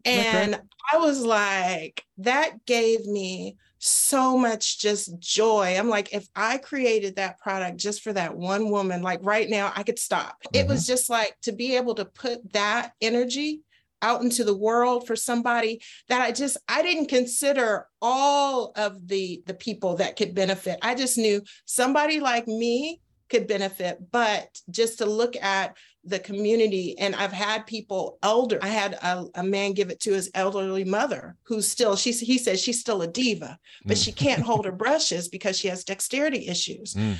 That? 0.06 0.16
And 0.46 0.62
I 0.94 0.98
was 0.98 1.22
like, 1.22 2.04
that 2.18 2.66
gave 2.66 3.06
me 3.06 3.58
so 3.80 4.38
much 4.38 4.80
just 4.80 5.20
joy. 5.20 5.76
I'm 5.78 5.90
like, 5.90 6.14
if 6.14 6.28
I 6.36 6.58
created 6.58 7.18
that 7.18 7.40
product 7.40 7.78
just 7.78 8.02
for 8.02 8.14
that 8.14 8.36
one 8.36 8.70
woman, 8.70 9.02
like 9.02 9.20
right 9.24 9.50
now, 9.50 9.72
I 9.76 9.84
could 9.84 10.00
stop. 10.00 10.38
It 10.54 10.68
was 10.68 10.86
just 10.86 11.10
like 11.10 11.36
to 11.42 11.52
be 11.52 11.76
able 11.76 11.96
to 11.96 12.06
put 12.06 12.54
that 12.54 12.94
energy 13.02 13.62
out 14.06 14.22
into 14.22 14.44
the 14.44 14.56
world 14.68 15.08
for 15.08 15.16
somebody 15.16 15.82
that 16.10 16.22
I 16.22 16.32
just 16.32 16.58
I 16.68 16.80
didn't 16.88 17.10
consider 17.10 17.88
all 18.02 18.72
of 18.76 19.08
the 19.08 19.42
the 19.50 19.54
people 19.68 19.96
that 19.96 20.16
could 20.18 20.34
benefit. 20.36 20.78
I 20.82 20.94
just 21.04 21.18
knew 21.18 21.42
somebody 21.66 22.20
like 22.20 22.48
me 22.48 23.02
could 23.32 23.48
benefit, 23.48 23.98
but 24.12 24.48
just 24.70 25.00
to 25.00 25.06
look 25.08 25.36
at 25.38 25.76
the 26.04 26.20
community 26.20 26.96
and 27.00 27.16
I've 27.16 27.32
had 27.34 27.66
people 27.66 28.20
elder. 28.22 28.60
I 28.62 28.68
had 28.68 28.94
a, 28.94 29.26
a 29.34 29.44
man 29.44 29.74
give 29.74 29.90
it 29.90 30.00
to 30.02 30.14
his 30.14 30.30
elderly 30.36 30.84
mother 30.84 31.36
who's 31.48 31.68
still 31.68 31.96
she's 31.96 32.20
he 32.20 32.38
says 32.38 32.62
she's 32.62 32.80
still 32.80 33.02
a 33.02 33.08
diva, 33.08 33.58
but 33.86 33.98
Mm. 33.98 34.04
she 34.06 34.12
can't 34.12 34.44
hold 34.44 34.66
her 34.66 34.72
brushes 34.84 35.28
because 35.36 35.58
she 35.58 35.68
has 35.70 35.84
dexterity 35.84 36.48
issues. 36.48 36.94
Mm. 36.94 37.16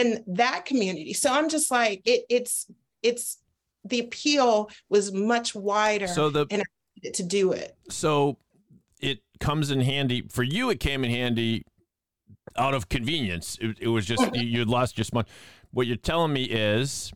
And 0.00 0.10
that 0.28 0.64
community. 0.64 1.12
So 1.12 1.30
I'm 1.30 1.48
just 1.50 1.70
like 1.70 2.00
it 2.06 2.20
it's 2.30 2.54
it's 3.02 3.36
the 3.84 4.00
appeal 4.00 4.70
was 4.88 5.12
much 5.12 5.54
wider 5.54 6.06
So 6.06 6.30
the 6.30 6.46
and 6.50 6.62
to 7.14 7.22
do 7.22 7.52
it. 7.52 7.76
so 7.88 8.36
it 9.00 9.20
comes 9.38 9.70
in 9.70 9.80
handy 9.80 10.22
for 10.28 10.42
you. 10.42 10.68
It 10.70 10.80
came 10.80 11.02
in 11.04 11.10
handy 11.10 11.64
out 12.56 12.74
of 12.74 12.88
convenience. 12.88 13.56
It, 13.60 13.78
it 13.80 13.88
was 13.88 14.04
just 14.06 14.22
you, 14.34 14.42
you'd 14.42 14.68
lost 14.68 14.96
just 14.96 15.14
money. 15.14 15.26
What 15.70 15.86
you're 15.86 15.96
telling 15.96 16.32
me 16.32 16.42
is, 16.44 17.10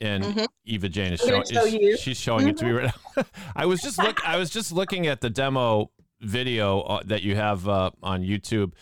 and 0.00 0.24
Mhm. 0.24 0.46
Eva 0.64 0.88
Jane 0.88 1.12
is 1.12 1.20
showing. 1.20 1.44
show 1.44 1.64
you. 1.64 1.96
She's 1.98 2.16
showing 2.18 2.48
it 2.48 2.56
to 2.58 2.64
me 2.64 2.70
right 2.72 2.92
now. 3.16 3.24
I 3.56 3.66
was 3.66 3.80
just 3.82 3.98
look. 3.98 4.26
I 4.26 4.36
was 4.38 4.48
just 4.50 4.72
looking 4.72 5.06
at 5.06 5.20
the 5.20 5.28
demo 5.30 5.90
video 6.20 6.80
uh, 6.80 7.02
that 7.04 7.22
you 7.22 7.36
have 7.36 7.68
uh, 7.68 7.90
on 8.02 8.22
YouTube, 8.22 8.72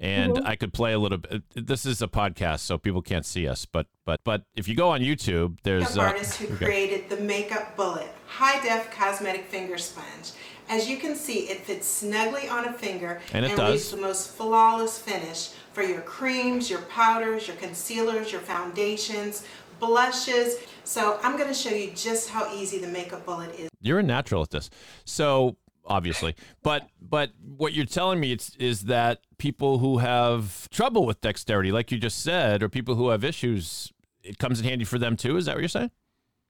and 0.00 0.32
Mm-hmm. 0.34 0.46
I 0.46 0.56
could 0.56 0.72
play 0.72 0.92
a 0.92 0.98
little 0.98 1.18
bit. 1.18 1.42
This 1.54 1.84
is 1.84 2.00
a 2.02 2.08
podcast, 2.08 2.60
so 2.60 2.78
people 2.78 3.02
can't 3.02 3.26
see 3.26 3.46
us. 3.46 3.66
But 3.66 3.86
but 4.04 4.20
but 4.24 4.42
if 4.56 4.66
you 4.66 4.74
go 4.74 4.90
on 4.90 5.00
YouTube, 5.00 5.58
there's 5.62 5.94
makeup 5.94 5.98
uh, 5.98 6.06
artist 6.06 6.36
who 6.38 6.54
okay. 6.54 6.64
created 6.64 7.08
the 7.08 7.16
Makeup 7.18 7.76
Bullet 7.76 8.08
high 8.26 8.62
def 8.62 8.90
cosmetic 8.90 9.46
finger 9.46 9.76
sponge. 9.76 10.32
As 10.68 10.88
you 10.88 10.98
can 10.98 11.16
see, 11.16 11.48
it 11.50 11.62
fits 11.62 11.86
snugly 11.86 12.48
on 12.48 12.64
a 12.64 12.72
finger 12.72 13.20
And 13.32 13.44
it 13.44 13.58
leaves 13.58 13.82
does. 13.82 13.90
the 13.90 13.96
most 13.96 14.30
flawless 14.36 14.98
finish 15.00 15.50
for 15.72 15.82
your 15.82 16.00
creams, 16.02 16.70
your 16.70 16.82
powders, 16.82 17.48
your 17.48 17.56
concealers, 17.56 18.30
your 18.30 18.40
foundations, 18.40 19.44
blushes. 19.80 20.58
So 20.84 21.18
I'm 21.24 21.36
going 21.36 21.48
to 21.48 21.54
show 21.54 21.70
you 21.70 21.90
just 21.96 22.30
how 22.30 22.54
easy 22.54 22.78
the 22.78 22.86
Makeup 22.86 23.26
Bullet 23.26 23.52
is. 23.58 23.68
You're 23.80 23.98
a 23.98 24.02
natural 24.04 24.42
at 24.42 24.50
this. 24.50 24.70
So 25.04 25.56
obviously, 25.86 26.34
but 26.62 26.88
but 27.00 27.30
what 27.56 27.72
you're 27.72 27.86
telling 27.86 28.20
me 28.20 28.32
is, 28.32 28.54
is 28.58 28.82
that 28.82 29.20
people 29.38 29.78
who 29.78 29.98
have 29.98 30.68
trouble 30.70 31.06
with 31.06 31.20
dexterity, 31.20 31.72
like 31.72 31.90
you 31.90 31.98
just 31.98 32.22
said, 32.22 32.62
or 32.62 32.68
people 32.68 32.94
who 32.94 33.08
have 33.08 33.24
issues, 33.24 33.92
it 34.22 34.38
comes 34.38 34.60
in 34.60 34.66
handy 34.66 34.84
for 34.84 34.98
them 34.98 35.16
too. 35.16 35.36
Is 35.36 35.46
that 35.46 35.54
what 35.54 35.60
you're 35.60 35.68
saying? 35.68 35.90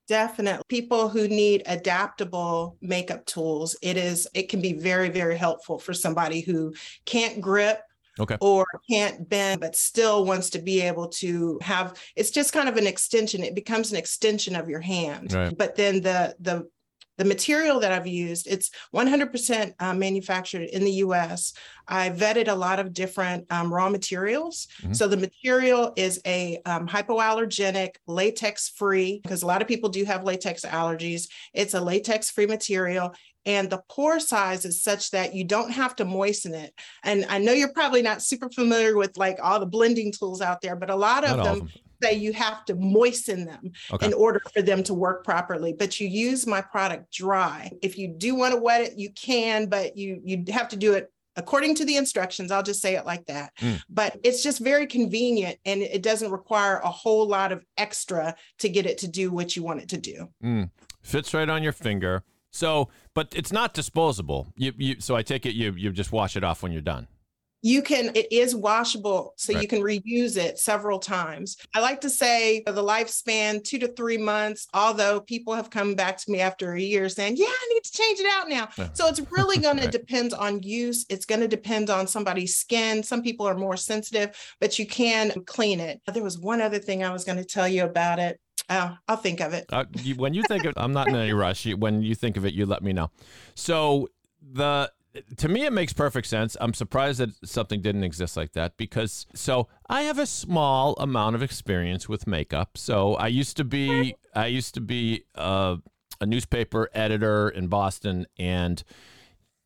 Definitely. 0.07 0.63
People 0.67 1.07
who 1.09 1.27
need 1.27 1.63
adaptable 1.67 2.75
makeup 2.81 3.25
tools, 3.25 3.75
it 3.81 3.97
is 3.97 4.27
it 4.33 4.49
can 4.49 4.61
be 4.61 4.73
very 4.73 5.09
very 5.09 5.37
helpful 5.37 5.77
for 5.79 5.93
somebody 5.93 6.41
who 6.41 6.73
can't 7.05 7.39
grip 7.41 7.81
Okay. 8.19 8.35
or 8.41 8.65
can't 8.89 9.29
bend 9.29 9.61
but 9.61 9.73
still 9.73 10.25
wants 10.25 10.49
to 10.49 10.59
be 10.59 10.81
able 10.81 11.07
to 11.07 11.57
have 11.61 11.97
it's 12.17 12.29
just 12.29 12.51
kind 12.51 12.67
of 12.67 12.75
an 12.75 12.85
extension 12.85 13.41
it 13.41 13.55
becomes 13.55 13.89
an 13.93 13.97
extension 13.97 14.53
of 14.53 14.67
your 14.67 14.81
hand 14.81 15.31
Right. 15.31 15.57
but 15.57 15.77
then 15.77 16.01
the 16.01 16.35
the 16.41 16.67
the 17.17 17.25
material 17.25 17.79
that 17.79 17.91
I've 17.91 18.07
used, 18.07 18.47
it's 18.47 18.71
100% 18.95 19.73
uh, 19.79 19.93
manufactured 19.93 20.69
in 20.69 20.83
the 20.83 20.91
US. 21.05 21.53
I 21.87 22.09
vetted 22.09 22.47
a 22.47 22.55
lot 22.55 22.79
of 22.79 22.93
different 22.93 23.45
um, 23.51 23.73
raw 23.73 23.89
materials. 23.89 24.67
Mhm. 24.81 24.95
So 24.95 25.07
the 25.07 25.17
material 25.17 25.93
is 25.95 26.21
a 26.25 26.59
um, 26.65 26.87
hypoallergenic, 26.87 27.95
latex 28.07 28.69
free, 28.69 29.19
because 29.21 29.43
a 29.43 29.47
lot 29.47 29.61
of 29.61 29.67
people 29.67 29.89
do 29.89 30.03
have 30.05 30.23
latex 30.23 30.63
allergies. 30.63 31.27
It's 31.53 31.73
a 31.73 31.81
latex 31.81 32.29
free 32.31 32.47
material. 32.47 33.13
And 33.45 33.69
the 33.69 33.81
pore 33.89 34.19
size 34.19 34.65
is 34.65 34.83
such 34.83 35.11
that 35.11 35.33
you 35.33 35.43
don't 35.43 35.71
have 35.71 35.95
to 35.97 36.05
moisten 36.05 36.53
it. 36.53 36.73
And 37.03 37.25
I 37.27 37.39
know 37.39 37.53
you're 37.53 37.73
probably 37.73 38.03
not 38.03 38.21
super 38.21 38.49
familiar 38.49 38.95
with 38.95 39.17
like 39.17 39.39
all 39.41 39.59
the 39.59 39.65
blending 39.65 40.11
tools 40.11 40.41
out 40.41 40.61
there, 40.61 40.75
but 40.75 40.91
a 40.91 40.95
lot 40.95 41.23
of 41.23 41.37
Not 41.37 41.43
them. 41.43 41.69
Say 42.01 42.13
you 42.13 42.33
have 42.33 42.65
to 42.65 42.75
moisten 42.75 43.45
them 43.45 43.71
Okay. 43.91 44.07
in 44.07 44.13
order 44.13 44.41
for 44.53 44.61
them 44.61 44.83
to 44.83 44.93
work 44.93 45.23
properly. 45.23 45.73
But 45.73 45.99
you 45.99 46.07
use 46.07 46.45
my 46.47 46.61
product 46.61 47.11
dry. 47.13 47.71
If 47.81 47.97
you 47.97 48.07
do 48.07 48.35
want 48.35 48.53
to 48.53 48.59
wet 48.59 48.81
it, 48.81 48.97
you 48.97 49.11
can, 49.11 49.67
but 49.67 49.97
you 49.97 50.21
you 50.23 50.43
have 50.51 50.69
to 50.69 50.75
do 50.75 50.93
it 50.93 51.11
according 51.37 51.75
to 51.75 51.85
the 51.85 51.95
instructions. 51.95 52.51
I'll 52.51 52.63
just 52.63 52.81
say 52.81 52.95
it 52.95 53.05
like 53.05 53.25
that. 53.27 53.55
Mm. 53.59 53.81
But 53.89 54.19
it's 54.23 54.43
just 54.43 54.59
very 54.59 54.85
convenient 54.85 55.57
and 55.65 55.81
it 55.81 56.03
doesn't 56.03 56.29
require 56.31 56.79
a 56.79 56.89
whole 56.89 57.25
lot 57.27 57.51
of 57.51 57.63
extra 57.77 58.35
to 58.59 58.69
get 58.69 58.85
it 58.85 58.97
to 58.99 59.07
do 59.07 59.31
what 59.31 59.55
you 59.55 59.63
want 59.63 59.81
it 59.81 59.89
to 59.89 59.97
do. 59.97 60.27
Mm. 60.43 60.69
Fits 61.01 61.33
right 61.33 61.49
on 61.49 61.63
your 61.63 61.71
finger. 61.71 62.23
So, 62.51 62.89
but 63.13 63.33
it's 63.33 63.53
not 63.53 63.73
disposable. 63.73 64.47
You, 64.57 64.73
you. 64.77 64.95
So 64.99 65.15
I 65.15 65.21
take 65.21 65.45
it 65.45 65.53
you 65.55 65.71
you 65.73 65.91
just 65.91 66.11
wash 66.11 66.35
it 66.35 66.43
off 66.43 66.63
when 66.63 66.71
you're 66.73 66.81
done. 66.81 67.07
You 67.61 67.81
can, 67.81 68.11
it 68.15 68.31
is 68.31 68.55
washable, 68.55 69.33
so 69.37 69.53
Right. 69.53 69.61
you 69.61 69.67
can 69.67 69.81
reuse 69.81 70.35
it 70.35 70.57
several 70.57 70.99
times. 70.99 71.57
I 71.75 71.79
like 71.79 72.01
to 72.01 72.09
say 72.09 72.63
the 72.65 72.83
lifespan, 72.83 73.63
two 73.63 73.77
to 73.79 73.87
three 73.89 74.17
months, 74.17 74.67
although 74.73 75.21
people 75.21 75.53
have 75.53 75.69
come 75.69 75.93
back 75.95 76.17
to 76.17 76.31
me 76.31 76.39
after 76.39 76.73
a 76.73 76.81
year 76.81 77.07
saying, 77.09 77.35
Yeah, 77.37 77.45
I 77.47 77.69
need 77.73 77.83
to 77.83 77.91
change 77.91 78.19
it 78.19 78.25
out 78.31 78.49
now. 78.49 78.69
Yeah. 78.77 78.89
So 78.93 79.07
it's 79.07 79.21
really 79.31 79.57
going 79.67 79.77
to 79.77 79.87
depend 79.87 80.33
on 80.33 80.63
use. 80.63 81.05
It's 81.09 81.25
going 81.25 81.41
to 81.41 81.47
depend 81.47 81.89
on 81.89 82.07
somebody's 82.07 82.55
skin. 82.57 83.03
Some 83.03 83.21
people 83.21 83.47
are 83.47 83.55
more 83.55 83.77
sensitive, 83.77 84.35
but 84.59 84.79
you 84.79 84.85
can 84.87 85.31
clean 85.45 85.79
it. 85.79 86.01
There 86.11 86.23
was 86.23 86.39
one 86.39 86.61
other 86.61 86.79
thing 86.79 87.03
I 87.03 87.13
was 87.13 87.23
going 87.23 87.37
to 87.37 87.45
tell 87.45 87.67
you 87.67 87.83
about 87.83 88.19
it. 88.19 88.39
Oh, 88.69 88.95
I'll 89.07 89.17
think 89.17 89.41
of 89.41 89.53
it. 89.53 89.65
Uh, 89.71 89.85
you, 90.01 90.15
when 90.15 90.33
you 90.33 90.43
think 90.47 90.65
of, 90.65 90.73
I'm 90.77 90.93
not 90.93 91.09
in 91.09 91.15
any 91.15 91.33
rush. 91.33 91.65
You, 91.65 91.77
when 91.77 92.01
you 92.01 92.15
think 92.15 92.37
of 92.37 92.45
it, 92.45 92.53
you 92.53 92.65
let 92.65 92.81
me 92.81 92.93
know. 92.93 93.11
So 93.55 94.07
the 94.41 94.91
to 95.37 95.47
me, 95.47 95.65
it 95.65 95.73
makes 95.73 95.93
perfect 95.93 96.27
sense. 96.27 96.55
I'm 96.61 96.73
surprised 96.73 97.19
that 97.19 97.29
something 97.43 97.81
didn't 97.81 98.03
exist 98.03 98.37
like 98.37 98.53
that 98.53 98.77
because 98.77 99.25
so 99.33 99.67
I 99.89 100.03
have 100.03 100.19
a 100.19 100.25
small 100.25 100.95
amount 100.95 101.35
of 101.35 101.43
experience 101.43 102.07
with 102.07 102.27
makeup. 102.27 102.77
So 102.77 103.15
I 103.15 103.27
used 103.27 103.57
to 103.57 103.63
be 103.63 104.15
I 104.33 104.47
used 104.47 104.73
to 104.75 104.81
be 104.81 105.23
uh, 105.35 105.77
a 106.19 106.25
newspaper 106.25 106.89
editor 106.93 107.49
in 107.49 107.67
Boston, 107.67 108.25
and 108.37 108.83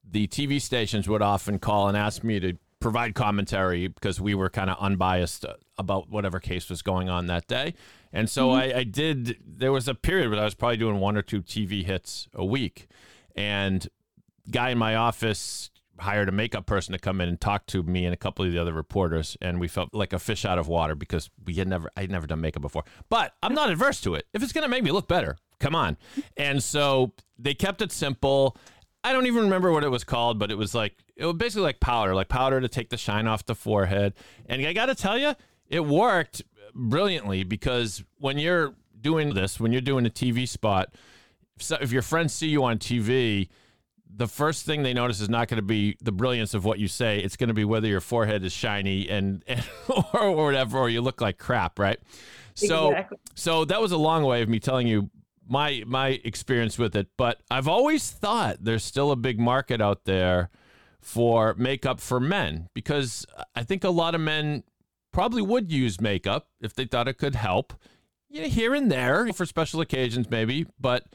the 0.03 0.27
TV 0.27 0.61
stations 0.61 1.07
would 1.07 1.21
often 1.21 1.59
call 1.59 1.87
and 1.87 1.97
ask 1.97 2.23
me 2.23 2.39
to 2.39 2.57
provide 2.79 3.15
commentary 3.15 3.87
because 3.87 4.21
we 4.21 4.35
were 4.35 4.49
kind 4.49 4.69
of 4.69 4.77
unbiased 4.79 5.43
uh, 5.45 5.53
about 5.77 6.09
whatever 6.09 6.39
case 6.39 6.69
was 6.69 6.81
going 6.81 7.09
on 7.09 7.25
that 7.27 7.47
day. 7.47 7.73
And 8.13 8.29
so 8.29 8.51
I, 8.51 8.77
I 8.77 8.83
did, 8.83 9.37
there 9.45 9.71
was 9.71 9.87
a 9.87 9.95
period 9.95 10.29
where 10.29 10.39
I 10.39 10.43
was 10.43 10.53
probably 10.53 10.77
doing 10.77 10.99
one 10.99 11.17
or 11.17 11.21
two 11.21 11.41
TV 11.41 11.83
hits 11.83 12.27
a 12.33 12.45
week. 12.45 12.87
And 13.35 13.87
guy 14.49 14.69
in 14.69 14.77
my 14.77 14.95
office 14.95 15.69
hired 15.99 16.27
a 16.27 16.31
makeup 16.31 16.65
person 16.65 16.91
to 16.91 16.99
come 16.99 17.21
in 17.21 17.29
and 17.29 17.39
talk 17.39 17.65
to 17.67 17.81
me 17.83 18.05
and 18.05 18.13
a 18.13 18.17
couple 18.17 18.45
of 18.45 18.51
the 18.51 18.59
other 18.59 18.73
reporters 18.73 19.37
and 19.41 19.59
we 19.59 19.67
felt 19.67 19.93
like 19.93 20.11
a 20.11 20.19
fish 20.19 20.43
out 20.43 20.57
of 20.57 20.67
water 20.67 20.93
because 20.93 21.29
we 21.45 21.53
had 21.53 21.67
never 21.67 21.89
I 21.95 22.01
had 22.01 22.11
never 22.11 22.27
done 22.27 22.41
makeup 22.41 22.61
before. 22.61 22.83
But 23.09 23.33
I'm 23.41 23.53
not 23.53 23.69
adverse 23.69 24.01
to 24.01 24.15
it. 24.15 24.25
If 24.33 24.43
it's 24.43 24.51
going 24.51 24.63
to 24.63 24.69
make 24.69 24.83
me 24.83 24.91
look 24.91 25.07
better, 25.07 25.37
come 25.59 25.75
on. 25.75 25.97
And 26.37 26.61
so 26.61 27.13
they 27.37 27.53
kept 27.53 27.81
it 27.81 27.91
simple. 27.91 28.57
I 29.03 29.13
don't 29.13 29.27
even 29.27 29.43
remember 29.43 29.71
what 29.71 29.83
it 29.83 29.89
was 29.89 30.03
called, 30.03 30.39
but 30.39 30.51
it 30.51 30.57
was 30.57 30.75
like 30.75 30.95
it 31.15 31.25
was 31.25 31.35
basically 31.35 31.63
like 31.63 31.79
powder, 31.79 32.13
like 32.13 32.27
powder 32.27 32.59
to 32.59 32.67
take 32.67 32.89
the 32.89 32.97
shine 32.97 33.27
off 33.27 33.45
the 33.45 33.55
forehead. 33.55 34.13
And 34.47 34.65
I 34.65 34.73
got 34.73 34.87
to 34.87 34.95
tell 34.95 35.17
you, 35.17 35.33
it 35.67 35.85
worked 35.85 36.41
brilliantly 36.73 37.43
because 37.43 38.03
when 38.17 38.37
you're 38.37 38.75
doing 38.99 39.33
this, 39.33 39.59
when 39.59 39.71
you're 39.71 39.81
doing 39.81 40.05
a 40.05 40.09
TV 40.09 40.47
spot, 40.47 40.93
if, 41.57 41.71
if 41.81 41.91
your 41.91 42.01
friends 42.01 42.33
see 42.33 42.47
you 42.47 42.63
on 42.63 42.79
TV, 42.79 43.47
the 44.17 44.27
first 44.27 44.65
thing 44.65 44.83
they 44.83 44.93
notice 44.93 45.19
is 45.19 45.29
not 45.29 45.47
going 45.47 45.57
to 45.57 45.61
be 45.65 45.97
the 46.01 46.11
brilliance 46.11 46.53
of 46.53 46.63
what 46.63 46.79
you 46.79 46.87
say. 46.87 47.19
It's 47.19 47.35
going 47.35 47.49
to 47.49 47.53
be 47.53 47.65
whether 47.65 47.87
your 47.87 48.01
forehead 48.01 48.43
is 48.43 48.53
shiny 48.53 49.09
and, 49.09 49.43
and 49.47 49.63
or, 49.89 50.21
or 50.21 50.31
whatever, 50.45 50.77
or 50.77 50.89
you 50.89 51.01
look 51.01 51.21
like 51.21 51.37
crap, 51.37 51.79
right? 51.79 51.99
So, 52.53 52.91
Exactly. 52.91 53.17
so 53.35 53.65
that 53.65 53.81
was 53.81 53.91
a 53.91 53.97
long 53.97 54.23
way 54.23 54.41
of 54.41 54.47
me 54.49 54.59
telling 54.59 54.87
you 54.87 55.09
my 55.47 55.83
my 55.85 56.19
experience 56.23 56.77
with 56.77 56.95
it. 56.95 57.07
But 57.17 57.41
I've 57.51 57.67
always 57.67 58.09
thought 58.09 58.57
there's 58.61 58.83
still 58.83 59.11
a 59.11 59.15
big 59.15 59.39
market 59.39 59.81
out 59.81 60.05
there 60.05 60.49
for 61.01 61.53
makeup 61.55 61.99
for 61.99 62.19
men 62.19 62.69
because 62.73 63.25
I 63.55 63.63
think 63.63 63.83
a 63.83 63.89
lot 63.89 64.15
of 64.15 64.21
men 64.21 64.63
probably 65.11 65.41
would 65.41 65.71
use 65.71 66.01
makeup 66.01 66.47
if 66.61 66.73
they 66.73 66.85
thought 66.85 67.07
it 67.07 67.17
could 67.17 67.35
help. 67.35 67.73
You 68.29 68.41
know, 68.43 68.47
here 68.47 68.73
and 68.73 68.91
there 68.91 69.31
for 69.33 69.45
special 69.45 69.81
occasions, 69.81 70.29
maybe, 70.29 70.65
but 70.79 71.05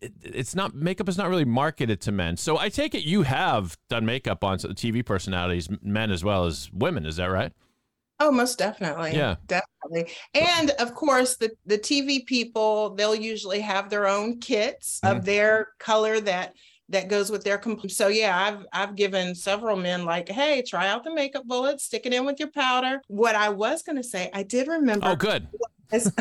it, 0.00 0.12
it's 0.22 0.54
not 0.54 0.74
makeup 0.74 1.08
is 1.08 1.16
not 1.18 1.28
really 1.28 1.44
marketed 1.44 2.00
to 2.02 2.12
men. 2.12 2.36
So 2.36 2.58
I 2.58 2.68
take 2.68 2.94
it 2.94 3.04
you 3.04 3.22
have 3.22 3.76
done 3.88 4.04
makeup 4.06 4.44
on 4.44 4.58
TV 4.58 5.04
personalities, 5.04 5.68
men 5.82 6.10
as 6.10 6.22
well 6.24 6.44
as 6.44 6.70
women. 6.72 7.06
Is 7.06 7.16
that 7.16 7.26
right? 7.26 7.52
Oh, 8.20 8.30
most 8.30 8.58
definitely. 8.58 9.12
Yeah. 9.12 9.36
Definitely. 9.48 10.12
And 10.34 10.70
of 10.78 10.94
course, 10.94 11.36
the, 11.36 11.50
the 11.66 11.78
TV 11.78 12.24
people, 12.24 12.94
they'll 12.94 13.14
usually 13.14 13.60
have 13.60 13.90
their 13.90 14.06
own 14.06 14.38
kits 14.40 15.00
Mhm. 15.04 15.16
of 15.16 15.24
their 15.24 15.68
color 15.78 16.20
that 16.20 16.54
that 16.90 17.08
goes 17.08 17.30
with 17.30 17.42
their 17.44 17.56
comp- 17.56 17.90
so 17.90 18.08
yeah 18.08 18.38
i've 18.38 18.66
i've 18.74 18.94
given 18.94 19.34
several 19.34 19.74
men 19.74 20.04
like 20.04 20.28
hey 20.28 20.60
try 20.60 20.86
out 20.86 21.02
the 21.02 21.12
makeup 21.14 21.42
bullet 21.46 21.80
stick 21.80 22.04
it 22.04 22.12
in 22.12 22.26
with 22.26 22.38
your 22.38 22.50
powder 22.50 23.00
what 23.08 23.34
i 23.34 23.48
was 23.48 23.82
going 23.82 23.96
to 23.96 24.02
say 24.02 24.28
i 24.34 24.42
did 24.42 24.68
remember 24.68 25.06
Oh, 25.08 25.16
good. 25.16 25.48
was, 25.90 26.12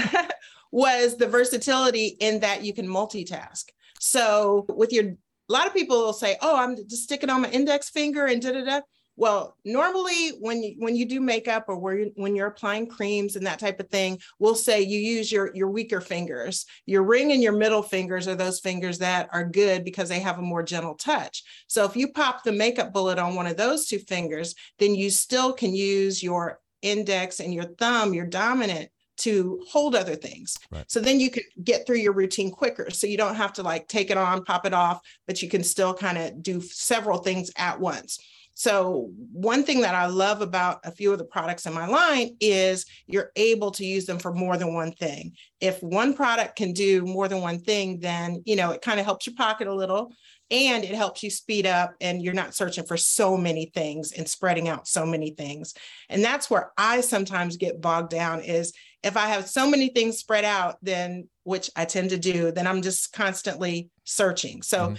was 0.73 1.17
the 1.17 1.27
versatility 1.27 2.17
in 2.19 2.39
that 2.39 2.63
you 2.63 2.73
can 2.73 2.87
multitask. 2.87 3.65
So 3.99 4.65
with 4.69 4.91
your, 4.91 5.05
a 5.05 5.17
lot 5.47 5.67
of 5.67 5.73
people 5.73 5.97
will 5.97 6.13
say, 6.13 6.35
"Oh, 6.41 6.57
I'm 6.57 6.75
just 6.75 7.03
sticking 7.03 7.29
on 7.29 7.43
my 7.43 7.49
index 7.51 7.91
finger 7.91 8.25
and 8.25 8.41
da 8.41 8.53
da 8.53 8.65
da." 8.65 8.81
Well, 9.15 9.55
normally 9.63 10.29
when 10.39 10.63
you 10.63 10.73
when 10.79 10.95
you 10.95 11.05
do 11.05 11.21
makeup 11.21 11.65
or 11.67 11.77
where 11.77 11.99
you, 11.99 12.11
when 12.15 12.35
you're 12.35 12.47
applying 12.47 12.87
creams 12.87 13.35
and 13.35 13.45
that 13.45 13.59
type 13.59 13.79
of 13.79 13.89
thing, 13.89 14.17
we'll 14.39 14.55
say 14.55 14.81
you 14.81 14.99
use 14.99 15.31
your 15.31 15.55
your 15.55 15.69
weaker 15.69 16.01
fingers. 16.01 16.65
Your 16.87 17.03
ring 17.03 17.31
and 17.31 17.43
your 17.43 17.53
middle 17.53 17.83
fingers 17.83 18.27
are 18.27 18.33
those 18.33 18.59
fingers 18.59 18.97
that 18.97 19.29
are 19.31 19.45
good 19.45 19.85
because 19.85 20.09
they 20.09 20.21
have 20.21 20.39
a 20.39 20.41
more 20.41 20.63
gentle 20.63 20.95
touch. 20.95 21.43
So 21.67 21.85
if 21.85 21.95
you 21.95 22.11
pop 22.11 22.43
the 22.43 22.51
makeup 22.51 22.91
bullet 22.91 23.19
on 23.19 23.35
one 23.35 23.45
of 23.45 23.57
those 23.57 23.85
two 23.85 23.99
fingers, 23.99 24.55
then 24.79 24.95
you 24.95 25.11
still 25.11 25.53
can 25.53 25.75
use 25.75 26.23
your 26.23 26.59
index 26.81 27.39
and 27.39 27.53
your 27.53 27.65
thumb, 27.65 28.15
your 28.15 28.25
dominant 28.25 28.89
to 29.17 29.63
hold 29.69 29.95
other 29.95 30.15
things. 30.15 30.57
Right. 30.71 30.89
So 30.89 30.99
then 30.99 31.19
you 31.19 31.29
can 31.29 31.43
get 31.63 31.85
through 31.85 31.97
your 31.97 32.13
routine 32.13 32.51
quicker. 32.51 32.89
So 32.89 33.07
you 33.07 33.17
don't 33.17 33.35
have 33.35 33.53
to 33.53 33.63
like 33.63 33.87
take 33.87 34.09
it 34.09 34.17
on, 34.17 34.43
pop 34.43 34.65
it 34.65 34.73
off, 34.73 35.01
but 35.27 35.41
you 35.41 35.49
can 35.49 35.63
still 35.63 35.93
kind 35.93 36.17
of 36.17 36.41
do 36.41 36.61
several 36.61 37.19
things 37.19 37.51
at 37.57 37.79
once. 37.79 38.19
So, 38.55 39.09
one 39.31 39.63
thing 39.63 39.81
that 39.81 39.95
I 39.95 40.05
love 40.05 40.41
about 40.41 40.79
a 40.83 40.91
few 40.91 41.11
of 41.11 41.17
the 41.17 41.25
products 41.25 41.65
in 41.65 41.73
my 41.73 41.87
line 41.87 42.35
is 42.39 42.85
you're 43.07 43.31
able 43.35 43.71
to 43.71 43.85
use 43.85 44.05
them 44.05 44.19
for 44.19 44.31
more 44.31 44.57
than 44.57 44.75
one 44.75 44.91
thing. 44.91 45.33
If 45.59 45.81
one 45.81 46.13
product 46.13 46.55
can 46.55 46.71
do 46.71 47.03
more 47.03 47.27
than 47.27 47.41
one 47.41 47.59
thing, 47.59 47.99
then, 47.99 48.43
you 48.45 48.55
know, 48.55 48.69
it 48.69 48.83
kind 48.83 48.99
of 48.99 49.05
helps 49.05 49.25
your 49.25 49.35
pocket 49.35 49.67
a 49.67 49.73
little 49.73 50.13
and 50.51 50.83
it 50.83 50.93
helps 50.93 51.23
you 51.23 51.31
speed 51.31 51.65
up 51.65 51.95
and 51.99 52.21
you're 52.21 52.33
not 52.33 52.53
searching 52.53 52.85
for 52.85 52.95
so 52.95 53.35
many 53.35 53.71
things 53.73 54.11
and 54.11 54.29
spreading 54.29 54.67
out 54.67 54.87
so 54.87 55.03
many 55.03 55.31
things. 55.31 55.73
And 56.09 56.23
that's 56.23 56.47
where 56.49 56.71
I 56.77 57.01
sometimes 57.01 57.57
get 57.57 57.81
bogged 57.81 58.11
down 58.11 58.41
is 58.41 58.71
if 59.03 59.17
I 59.17 59.27
have 59.27 59.47
so 59.49 59.69
many 59.69 59.89
things 59.89 60.17
spread 60.17 60.45
out, 60.45 60.77
then 60.81 61.27
which 61.43 61.69
I 61.75 61.85
tend 61.85 62.09
to 62.11 62.17
do, 62.17 62.51
then 62.51 62.67
I'm 62.67 62.81
just 62.81 63.13
constantly 63.13 63.89
searching. 64.03 64.61
So, 64.61 64.89
Mhm 64.89 64.97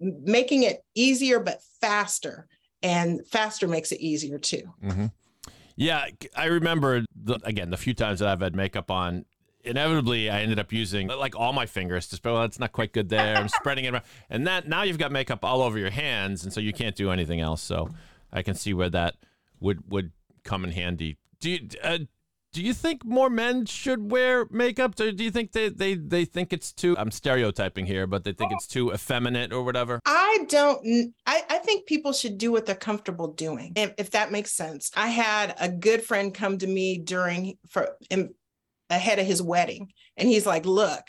making 0.00 0.62
it 0.62 0.82
easier 0.94 1.40
but 1.40 1.60
faster 1.80 2.46
and 2.82 3.26
faster 3.26 3.68
makes 3.68 3.92
it 3.92 4.00
easier 4.00 4.38
too 4.38 4.62
hmm 4.82 5.06
Yeah, 5.76 6.06
I 6.36 6.46
remember 6.46 7.04
the, 7.14 7.38
again 7.44 7.70
the 7.70 7.76
few 7.76 7.94
times 7.94 8.20
that 8.20 8.28
I've 8.28 8.40
had 8.40 8.56
makeup 8.56 8.90
on. 8.90 9.24
Inevitably, 9.62 10.30
I 10.30 10.40
ended 10.40 10.58
up 10.58 10.72
using 10.72 11.08
like 11.08 11.36
all 11.36 11.52
my 11.52 11.66
fingers 11.66 12.06
to 12.08 12.16
spread. 12.16 12.32
Well, 12.32 12.44
it's 12.44 12.58
not 12.58 12.72
quite 12.72 12.94
good 12.94 13.10
there. 13.10 13.36
I'm 13.36 13.48
spreading 13.48 13.84
it 13.84 13.92
around, 13.92 14.04
and 14.30 14.46
that 14.46 14.66
now 14.66 14.84
you've 14.84 14.96
got 14.96 15.12
makeup 15.12 15.44
all 15.44 15.60
over 15.60 15.78
your 15.78 15.90
hands, 15.90 16.44
and 16.44 16.50
so 16.52 16.60
you 16.60 16.72
can't 16.72 16.96
do 16.96 17.10
anything 17.10 17.40
else. 17.40 17.60
So 17.60 17.90
I 18.32 18.40
can 18.40 18.54
see 18.54 18.72
where 18.72 18.88
that 18.88 19.16
would 19.60 19.82
would 19.90 20.12
come 20.44 20.64
in 20.64 20.72
handy. 20.72 21.18
Do 21.40 21.50
you 21.50 21.68
uh, 21.84 21.98
do 22.52 22.62
you 22.62 22.74
think 22.74 23.04
more 23.04 23.30
men 23.30 23.64
should 23.66 24.10
wear 24.10 24.46
makeup? 24.50 24.98
Or 25.00 25.12
do 25.12 25.22
you 25.22 25.30
think 25.30 25.52
they, 25.52 25.68
they 25.68 25.94
they 25.94 26.24
think 26.24 26.52
it's 26.52 26.72
too? 26.72 26.96
I'm 26.98 27.10
stereotyping 27.10 27.86
here, 27.86 28.06
but 28.06 28.24
they 28.24 28.32
think 28.32 28.52
it's 28.52 28.66
too 28.66 28.92
effeminate 28.92 29.52
or 29.52 29.62
whatever. 29.62 30.00
i 30.06 30.44
don't 30.48 31.12
I, 31.26 31.42
I 31.48 31.58
think 31.58 31.86
people 31.86 32.12
should 32.12 32.38
do 32.38 32.50
what 32.52 32.66
they're 32.66 32.74
comfortable 32.74 33.28
doing 33.32 33.72
if, 33.76 33.92
if 33.98 34.10
that 34.12 34.32
makes 34.32 34.52
sense 34.52 34.90
i 34.96 35.08
had 35.08 35.54
a 35.60 35.68
good 35.68 36.02
friend 36.02 36.32
come 36.34 36.58
to 36.58 36.66
me 36.66 36.98
during 36.98 37.56
for 37.68 37.90
in, 38.10 38.34
ahead 38.88 39.18
of 39.18 39.26
his 39.26 39.40
wedding 39.42 39.92
and 40.16 40.28
he's 40.28 40.46
like 40.46 40.64
look 40.66 41.02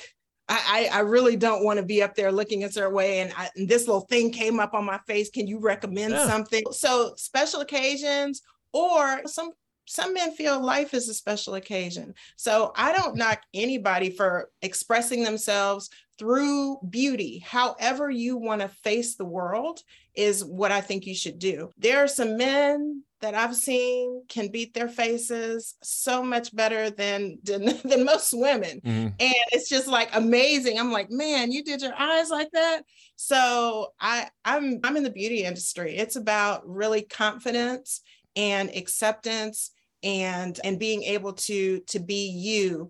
I, 0.54 0.90
I 0.92 1.00
really 1.00 1.38
don't 1.38 1.64
want 1.64 1.80
to 1.80 1.86
be 1.86 2.04
up 2.04 2.16
there 2.16 2.30
looking 2.30 2.66
a 2.66 2.72
certain 2.72 2.94
way. 2.94 3.20
And, 3.22 3.32
I, 3.38 3.50
and 3.56 3.70
this 3.70 3.88
little 3.88 4.02
thing 4.02 4.32
came 4.32 4.60
up 4.60 4.74
on 4.74 4.84
my 4.84 5.00
face. 5.08 5.30
Can 5.30 5.48
you 5.48 5.62
recommend 5.62 6.12
Yeah. 6.14 6.28
something? 6.28 6.62
So 6.72 7.14
special 7.16 7.62
occasions 7.62 8.42
or 8.74 9.22
some 9.28 9.52
some 9.92 10.14
men 10.14 10.32
feel 10.32 10.64
life 10.64 10.94
is 10.94 11.10
a 11.10 11.14
special 11.14 11.56
occasion. 11.56 12.14
So 12.38 12.72
I 12.78 12.94
don't 12.94 13.18
knock 13.18 13.42
anybody 13.54 14.10
for 14.10 14.50
expressing 14.62 15.22
themselves 15.24 15.90
through 16.18 16.78
beauty. 16.90 17.40
However, 17.40 18.10
you 18.10 18.38
want 18.38 18.62
to 18.62 18.70
face 18.70 19.16
the 19.16 19.26
world 19.26 19.82
is 20.16 20.46
what 20.46 20.72
I 20.72 20.80
think 20.80 21.06
you 21.06 21.14
should 21.14 21.40
do. 21.40 21.72
There 21.78 22.02
are 22.02 22.08
some 22.08 22.38
men 22.38 23.04
that 23.20 23.36
I've 23.36 23.56
seen 23.56 24.24
can 24.30 24.48
beat 24.48 24.74
their 24.74 24.88
faces 24.88 25.76
so 25.84 26.24
much 26.24 26.56
better 26.56 26.90
than 26.90 27.40
than, 27.44 27.66
than 27.84 28.06
most 28.06 28.34
women. 28.34 28.80
Mhm. 28.80 29.14
And 29.20 29.46
it's 29.52 29.68
just 29.68 29.88
like 29.88 30.10
amazing. 30.14 30.80
I'm 30.80 30.94
like, 30.94 31.12
man, 31.12 31.52
you 31.52 31.66
did 31.66 31.82
your 31.82 32.00
eyes 32.00 32.30
like 32.30 32.52
that. 32.54 32.84
So 33.18 33.90
I 34.00 34.30
I'm 34.46 34.80
I'm 34.86 34.96
in 34.96 35.04
the 35.04 35.10
beauty 35.10 35.44
industry. 35.44 35.98
It's 35.98 36.16
about 36.16 36.66
really 36.66 37.02
confidence 37.02 38.00
and 38.38 38.70
acceptance 38.70 39.72
and 40.04 40.60
and 40.64 40.80
being 40.80 41.04
able 41.04 41.34
to 41.34 41.80
to 41.88 42.00
be 42.00 42.30
you 42.30 42.90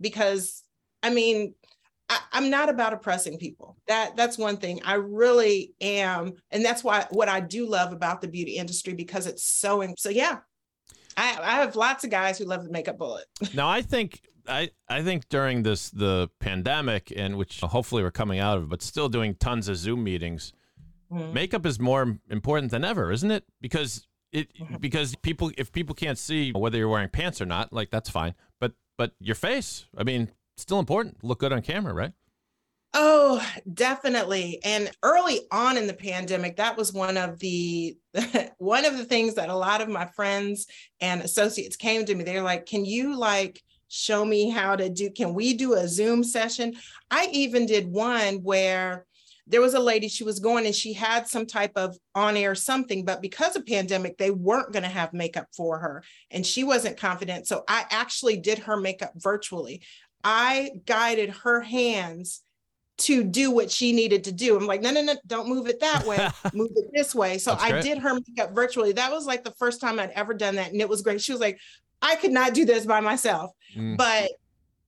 because 0.00 0.64
i 1.02 1.10
mean 1.10 1.54
I, 2.08 2.18
i'm 2.32 2.50
not 2.50 2.68
about 2.68 2.92
oppressing 2.92 3.38
people 3.38 3.76
that 3.86 4.16
that's 4.16 4.38
one 4.38 4.56
thing 4.56 4.80
i 4.84 4.94
really 4.94 5.72
am 5.80 6.34
and 6.50 6.64
that's 6.64 6.82
why 6.82 7.06
what 7.10 7.28
i 7.28 7.40
do 7.40 7.66
love 7.66 7.92
about 7.92 8.20
the 8.20 8.28
beauty 8.28 8.56
industry 8.56 8.94
because 8.94 9.26
it's 9.26 9.44
so 9.44 9.82
in, 9.82 9.94
so 9.96 10.08
yeah 10.10 10.38
I, 11.16 11.36
I 11.42 11.50
have 11.62 11.74
lots 11.74 12.04
of 12.04 12.10
guys 12.10 12.38
who 12.38 12.44
love 12.44 12.64
the 12.64 12.70
makeup 12.70 12.98
bullet 12.98 13.24
Now 13.54 13.68
I 13.68 13.82
think 13.82 14.20
I 14.48 14.70
I 14.88 15.02
think 15.02 15.28
during 15.28 15.62
this 15.62 15.90
the 15.90 16.30
pandemic 16.38 17.12
and 17.14 17.36
which 17.36 17.60
hopefully 17.60 18.02
we're 18.02 18.10
coming 18.12 18.38
out 18.38 18.56
of, 18.56 18.68
but 18.68 18.82
still 18.82 19.08
doing 19.08 19.34
tons 19.34 19.68
of 19.68 19.76
Zoom 19.76 20.02
meetings, 20.04 20.52
Mhm. 21.12 21.32
makeup 21.32 21.66
is 21.66 21.80
more 21.80 22.18
important 22.30 22.70
than 22.70 22.84
ever, 22.84 23.10
isn't 23.12 23.30
it? 23.30 23.44
Because 23.60 24.06
it 24.32 24.50
because 24.80 25.14
people 25.16 25.50
if 25.56 25.72
people 25.72 25.94
can't 25.94 26.18
see 26.18 26.52
whether 26.52 26.78
you're 26.78 26.88
wearing 26.88 27.08
pants 27.08 27.40
or 27.40 27.46
not, 27.46 27.72
like 27.72 27.90
that's 27.90 28.10
fine. 28.10 28.34
But 28.60 28.72
but 28.96 29.12
your 29.20 29.34
face, 29.34 29.86
I 29.96 30.04
mean, 30.04 30.30
still 30.56 30.78
important. 30.78 31.22
Look 31.24 31.40
good 31.40 31.52
on 31.52 31.62
camera, 31.62 31.94
right? 31.94 32.12
Oh, 32.94 33.46
definitely. 33.74 34.60
And 34.64 34.90
early 35.02 35.40
on 35.52 35.76
in 35.76 35.86
the 35.86 35.94
pandemic, 35.94 36.56
that 36.56 36.76
was 36.76 36.92
one 36.92 37.16
of 37.16 37.38
the 37.38 37.96
one 38.58 38.84
of 38.84 38.96
the 38.96 39.04
things 39.04 39.34
that 39.34 39.50
a 39.50 39.56
lot 39.56 39.80
of 39.80 39.88
my 39.88 40.06
friends 40.06 40.66
and 41.00 41.20
associates 41.20 41.76
came 41.76 42.04
to 42.04 42.14
me. 42.14 42.24
They're 42.24 42.42
like, 42.42 42.66
"Can 42.66 42.84
you 42.84 43.16
like 43.16 43.62
show 43.88 44.24
me 44.24 44.50
how 44.50 44.76
to 44.76 44.90
do 44.90 45.10
can 45.10 45.34
we 45.34 45.54
do 45.54 45.74
a 45.74 45.86
Zoom 45.88 46.24
session?" 46.24 46.74
I 47.10 47.28
even 47.32 47.66
did 47.66 47.88
one 47.88 48.36
where 48.42 49.06
there 49.48 49.60
was 49.60 49.74
a 49.74 49.80
lady 49.80 50.08
she 50.08 50.24
was 50.24 50.40
going 50.40 50.66
and 50.66 50.74
she 50.74 50.92
had 50.92 51.26
some 51.26 51.46
type 51.46 51.72
of 51.76 51.96
on-air 52.14 52.54
something 52.54 53.04
but 53.04 53.22
because 53.22 53.56
of 53.56 53.66
pandemic 53.66 54.16
they 54.18 54.30
weren't 54.30 54.72
going 54.72 54.82
to 54.82 54.88
have 54.88 55.12
makeup 55.12 55.46
for 55.56 55.78
her 55.78 56.02
and 56.30 56.46
she 56.46 56.64
wasn't 56.64 56.96
confident 56.96 57.46
so 57.46 57.64
i 57.68 57.84
actually 57.90 58.36
did 58.36 58.58
her 58.58 58.76
makeup 58.76 59.12
virtually 59.16 59.82
i 60.22 60.70
guided 60.86 61.30
her 61.30 61.60
hands 61.60 62.42
to 62.98 63.22
do 63.22 63.50
what 63.50 63.70
she 63.70 63.92
needed 63.92 64.24
to 64.24 64.32
do. 64.32 64.56
I'm 64.56 64.66
like, 64.66 64.82
no, 64.82 64.90
no, 64.90 65.02
no, 65.02 65.14
don't 65.26 65.48
move 65.48 65.68
it 65.68 65.80
that 65.80 66.04
way. 66.04 66.16
move 66.52 66.70
it 66.74 66.90
this 66.92 67.14
way. 67.14 67.38
So 67.38 67.52
That's 67.52 67.62
I 67.62 67.70
great. 67.70 67.84
did 67.84 67.98
her 67.98 68.14
makeup 68.14 68.54
virtually. 68.54 68.92
That 68.92 69.12
was 69.12 69.24
like 69.24 69.44
the 69.44 69.52
first 69.52 69.80
time 69.80 70.00
I'd 70.00 70.10
ever 70.10 70.34
done 70.34 70.56
that. 70.56 70.72
And 70.72 70.80
it 70.80 70.88
was 70.88 71.02
great. 71.02 71.20
She 71.20 71.32
was 71.32 71.40
like, 71.40 71.58
I 72.02 72.16
could 72.16 72.32
not 72.32 72.54
do 72.54 72.64
this 72.64 72.84
by 72.86 73.00
myself. 73.00 73.52
Mm. 73.76 73.96
But 73.96 74.30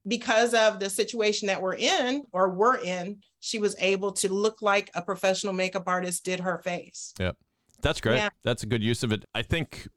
because 0.07 0.55
of 0.55 0.81
the 0.81 0.91
situation 0.91 1.47
that 1.49 1.61
we're 1.61 1.75
in 1.75 2.23
or 2.33 2.51
we're 2.51 2.79
in, 2.79 3.19
she 3.41 3.59
was 3.59 3.77
able 3.79 4.13
to 4.13 4.33
look 4.33 4.63
like 4.63 4.91
a 4.95 5.03
professional 5.03 5.53
makeup 5.53 5.85
artist 5.87 6.25
did 6.25 6.41
her 6.41 6.59
face. 6.59 7.15
Yep. 7.19 7.37
That's 7.83 8.01
great. 8.01 8.17
Yeah. 8.17 8.29
That's 8.45 8.63
a 8.63 8.67
good 8.67 8.83
use 8.83 9.03
of 9.03 9.13
it. 9.13 9.25
I 9.35 9.43
think 9.43 9.89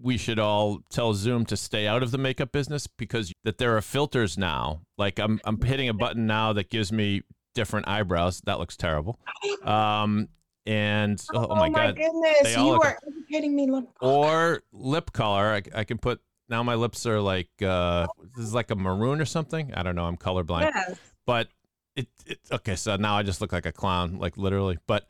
we 0.00 0.16
should 0.16 0.38
all 0.38 0.80
tell 0.90 1.14
Zoom 1.14 1.44
to 1.46 1.56
stay 1.56 1.86
out 1.86 2.02
of 2.02 2.10
the 2.10 2.18
makeup 2.18 2.52
business 2.52 2.86
because 2.86 3.32
that 3.44 3.58
there 3.58 3.76
are 3.76 3.80
filters 3.80 4.38
now. 4.38 4.82
Like 4.98 5.18
I'm 5.18 5.40
I'm 5.44 5.60
hitting 5.60 5.88
a 5.88 5.94
button 5.94 6.26
now 6.26 6.52
that 6.52 6.70
gives 6.70 6.92
me 6.92 7.22
different 7.54 7.88
eyebrows. 7.88 8.40
That 8.46 8.58
looks 8.58 8.76
terrible. 8.76 9.18
Um 9.64 10.28
and 10.66 11.22
oh, 11.34 11.46
oh 11.50 11.56
my 11.56 11.68
god. 11.68 11.96
goodness. 11.96 12.38
They 12.42 12.54
all 12.54 12.66
You 12.66 12.80
are 12.80 12.98
educating 13.06 13.54
me. 13.54 13.68
Or 14.00 14.62
lip 14.72 15.12
color. 15.12 15.52
I, 15.52 15.62
I 15.80 15.84
can 15.84 15.98
put 15.98 16.20
now 16.48 16.62
my 16.62 16.74
lips 16.74 17.06
are 17.06 17.20
like 17.20 17.48
uh 17.62 18.06
this 18.36 18.44
is 18.46 18.54
like 18.54 18.70
a 18.70 18.76
maroon 18.76 19.20
or 19.20 19.24
something. 19.24 19.72
I 19.74 19.82
don't 19.82 19.94
know. 19.96 20.04
I'm 20.04 20.16
colorblind. 20.16 20.70
Yes. 20.74 20.98
But 21.26 21.48
it, 21.96 22.08
it 22.26 22.38
okay, 22.52 22.76
so 22.76 22.96
now 22.96 23.16
I 23.16 23.22
just 23.22 23.40
look 23.40 23.52
like 23.52 23.66
a 23.66 23.72
clown, 23.72 24.18
like 24.18 24.36
literally. 24.36 24.78
But 24.86 25.08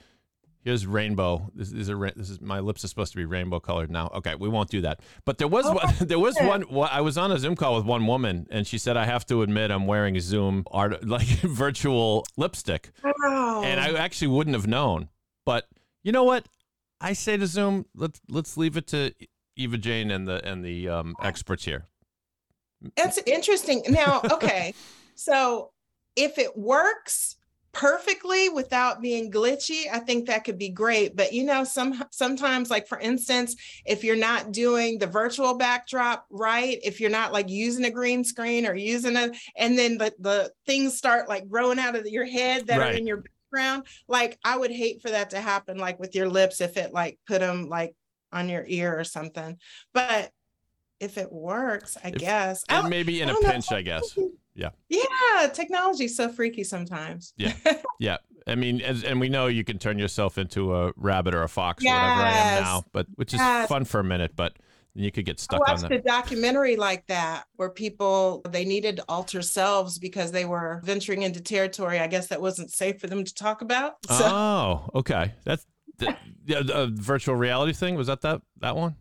here's 0.60 0.86
rainbow. 0.86 1.50
This 1.54 1.72
is 1.72 1.88
a 1.88 2.12
this 2.16 2.30
is 2.30 2.40
my 2.40 2.60
lips 2.60 2.84
are 2.84 2.88
supposed 2.88 3.12
to 3.12 3.16
be 3.16 3.24
rainbow 3.24 3.58
colored 3.60 3.90
now. 3.90 4.10
Okay, 4.14 4.34
we 4.34 4.48
won't 4.48 4.70
do 4.70 4.80
that. 4.82 5.00
But 5.24 5.38
there 5.38 5.48
was 5.48 5.64
one, 5.66 5.92
there 6.00 6.18
was 6.18 6.36
one. 6.38 6.62
one- 6.62 6.90
I 6.92 7.00
was 7.00 7.16
on 7.18 7.32
a 7.32 7.38
Zoom 7.38 7.56
call 7.56 7.76
with 7.76 7.84
one 7.84 8.06
woman, 8.06 8.46
and 8.50 8.66
she 8.66 8.78
said 8.78 8.96
I 8.96 9.04
have 9.06 9.26
to 9.26 9.42
admit 9.42 9.70
I'm 9.70 9.86
wearing 9.86 10.18
Zoom 10.20 10.64
art 10.70 11.04
like 11.08 11.26
virtual 11.26 12.24
lipstick, 12.36 12.90
Wow. 13.02 13.62
and 13.64 13.80
I 13.80 13.94
actually 13.94 14.28
wouldn't 14.28 14.54
have 14.54 14.66
known. 14.66 15.08
But 15.44 15.66
you 16.02 16.12
know 16.12 16.24
what? 16.24 16.46
I 17.00 17.12
say 17.14 17.36
to 17.36 17.46
Zoom, 17.46 17.86
let's 17.94 18.20
let's 18.28 18.56
leave 18.56 18.76
it 18.76 18.86
to 18.88 19.12
Eva 19.56 19.78
Jane 19.78 20.10
and 20.10 20.26
the 20.26 20.44
and 20.46 20.64
the 20.64 20.88
um, 20.88 21.14
experts 21.22 21.64
here. 21.64 21.86
That's 22.96 23.18
interesting. 23.26 23.82
Now, 23.88 24.20
okay. 24.30 24.74
so 25.14 25.70
if 26.16 26.38
it 26.38 26.56
works 26.56 27.36
perfectly 27.72 28.48
without 28.48 29.02
being 29.02 29.30
glitchy, 29.32 29.84
I 29.92 29.98
think 29.98 30.26
that 30.26 30.44
could 30.44 30.58
be 30.58 30.70
great. 30.70 31.16
But 31.16 31.32
you 31.32 31.44
know, 31.44 31.64
some 31.64 32.04
sometimes, 32.10 32.70
like 32.70 32.86
for 32.86 32.98
instance, 33.00 33.56
if 33.84 34.04
you're 34.04 34.16
not 34.16 34.52
doing 34.52 34.98
the 34.98 35.06
virtual 35.06 35.54
backdrop 35.54 36.26
right, 36.30 36.78
if 36.82 37.00
you're 37.00 37.10
not 37.10 37.32
like 37.32 37.48
using 37.48 37.84
a 37.84 37.90
green 37.90 38.24
screen 38.24 38.66
or 38.66 38.74
using 38.74 39.16
a, 39.16 39.30
and 39.56 39.76
then 39.76 39.98
the 39.98 40.14
the 40.20 40.52
things 40.66 40.96
start 40.96 41.28
like 41.28 41.48
growing 41.48 41.78
out 41.78 41.96
of 41.96 42.06
your 42.06 42.24
head 42.24 42.68
that 42.68 42.78
Right. 42.78 42.94
are 42.94 42.96
in 42.96 43.06
your 43.06 43.24
background, 43.52 43.86
like 44.08 44.38
I 44.44 44.56
would 44.56 44.70
hate 44.70 45.02
for 45.02 45.10
that 45.10 45.30
to 45.30 45.40
happen, 45.40 45.76
like 45.78 45.98
with 45.98 46.14
your 46.14 46.28
lips, 46.28 46.60
if 46.60 46.76
it 46.76 46.92
like 46.92 47.18
put 47.26 47.40
them 47.40 47.68
like 47.68 47.94
on 48.34 48.48
your 48.48 48.64
ear 48.66 48.98
or 48.98 49.04
something. 49.04 49.56
But 49.94 50.30
if 51.00 51.16
it 51.18 51.32
works, 51.32 51.96
I 52.04 52.08
If- 52.08 52.14
guess. 52.16 52.64
I 52.68 52.80
And 52.80 52.88
maybe 52.90 53.20
in 53.22 53.28
I 53.28 53.32
a 53.32 53.34
don't 53.34 53.42
know. 53.44 53.50
pinch, 53.50 53.72
I 53.72 53.82
guess. 53.82 54.16
Yeah. 54.54 54.70
Yeah, 54.88 55.48
technology's 55.52 56.16
so 56.16 56.28
freaky 56.28 56.64
sometimes. 56.64 57.32
Yeah, 57.36 57.52
Yeah. 57.98 58.18
I 58.46 58.54
mean, 58.56 58.82
as, 58.82 59.02
and 59.04 59.18
we 59.20 59.28
know 59.30 59.46
you 59.46 59.64
can 59.64 59.78
turn 59.78 59.98
yourself 59.98 60.36
into 60.36 60.74
a 60.76 60.92
rabbit 60.96 61.34
or 61.34 61.42
a 61.42 61.48
fox 61.48 61.82
or 61.82 61.88
whatever 61.88 62.20
I 62.22 62.30
am 62.30 62.62
now, 62.62 62.84
but 62.92 63.06
which 63.14 63.32
is 63.32 63.40
Yes. 63.40 63.68
fun 63.68 63.84
for 63.86 64.00
a 64.00 64.04
minute, 64.04 64.32
but 64.36 64.52
you 64.94 65.10
could 65.10 65.24
get 65.24 65.40
I 65.40 65.42
stuck 65.42 65.60
on 65.68 65.72
watched 65.72 65.82
that. 65.88 65.92
a 65.92 66.00
documentary 66.02 66.76
like 66.76 67.06
that 67.06 67.46
where 67.56 67.70
people 67.70 68.42
they 68.48 68.64
needed 68.66 68.96
to 68.98 69.04
alter 69.08 69.40
selves 69.42 69.98
because 69.98 70.30
they 70.30 70.44
were 70.44 70.80
venturing 70.84 71.22
into 71.22 71.40
territory. 71.40 71.98
I 71.98 72.06
guess 72.06 72.26
that 72.28 72.40
wasn't 72.40 72.70
safe 72.70 73.00
for 73.00 73.06
them 73.08 73.24
to 73.24 73.34
talk 73.34 73.60
about. 73.62 73.94
So 74.08 74.14
Oh, 74.24 74.90
okay. 74.94 75.32
That's 75.44 75.66
the, 75.98 76.16
the 76.46 76.90
virtual 76.94 77.34
reality 77.36 77.72
thing 77.72 77.94
was 77.94 78.06
that 78.08 78.20
that 78.22 78.42
that 78.60 78.76
one? 78.76 78.96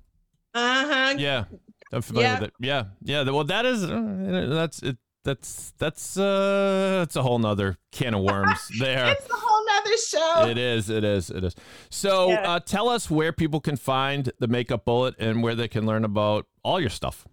Uh-huh. 0.54 1.16
Yeah, 1.18 1.46
I'm 1.92 2.02
familiar 2.02 2.28
Yeah. 2.30 2.40
with 2.40 2.48
it. 2.50 2.54
Yeah, 2.60 2.84
yeah. 3.02 3.24
Well, 3.30 3.44
that 3.46 3.66
is 3.66 3.84
uh, 3.84 4.48
that's 4.50 4.82
it. 4.84 4.98
That's 5.26 5.72
that's 5.78 6.18
uh, 6.18 7.02
it's 7.04 7.16
a 7.16 7.24
whole 7.24 7.40
nother 7.40 7.78
can 7.94 8.14
of 8.14 8.22
worms 8.24 8.60
there. 8.80 9.06
It's 9.12 9.30
a 9.30 9.34
whole 9.34 9.66
nother 9.66 9.98
show. 9.98 10.50
It 10.50 10.58
is. 10.58 10.90
It 10.90 11.04
is. 11.06 11.30
It 11.30 11.44
is. 11.46 11.56
So, 11.90 12.30
Yeah. 12.30 12.52
uh, 12.56 12.60
tell 12.60 12.90
us 12.90 13.10
where 13.10 13.32
people 13.32 13.62
can 13.62 13.78
find 13.78 14.32
the 14.40 14.48
Makeup 14.50 14.84
Bullet 14.84 15.16
and 15.20 15.42
where 15.42 15.56
they 15.56 15.70
can 15.70 15.86
learn 15.86 16.04
about 16.04 16.46
all 16.62 16.80
your 16.80 16.90
stuff. 16.90 17.26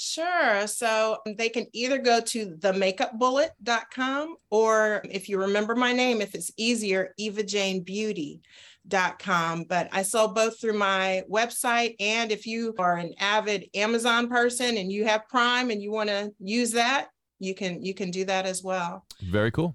Sure. 0.00 0.68
So 0.68 1.18
they 1.26 1.48
can 1.48 1.66
either 1.72 1.98
go 1.98 2.20
to 2.20 2.52
themakeupbullet.com 2.52 4.36
or 4.48 5.02
if 5.10 5.28
you 5.28 5.40
remember 5.40 5.74
my 5.74 5.92
name, 5.92 6.20
if 6.20 6.36
it's 6.36 6.52
easier, 6.56 7.16
evajanebeauty.com. 7.20 9.64
But 9.64 9.88
I 9.90 10.02
sell 10.02 10.28
both 10.28 10.60
through 10.60 10.78
my 10.78 11.24
website. 11.28 11.96
And 11.98 12.30
if 12.30 12.46
you 12.46 12.76
are 12.78 12.94
an 12.94 13.12
avid 13.18 13.70
Amazon 13.74 14.28
person 14.28 14.76
and 14.76 14.92
you 14.92 15.04
have 15.04 15.28
Prime 15.28 15.70
and 15.70 15.82
you 15.82 15.90
want 15.90 16.10
to 16.10 16.32
use 16.38 16.70
that, 16.72 17.08
you 17.40 17.56
can 17.56 17.82
you 17.82 17.92
can 17.92 18.12
do 18.12 18.24
that 18.26 18.46
as 18.46 18.62
well. 18.62 19.04
Very 19.20 19.50
cool. 19.50 19.74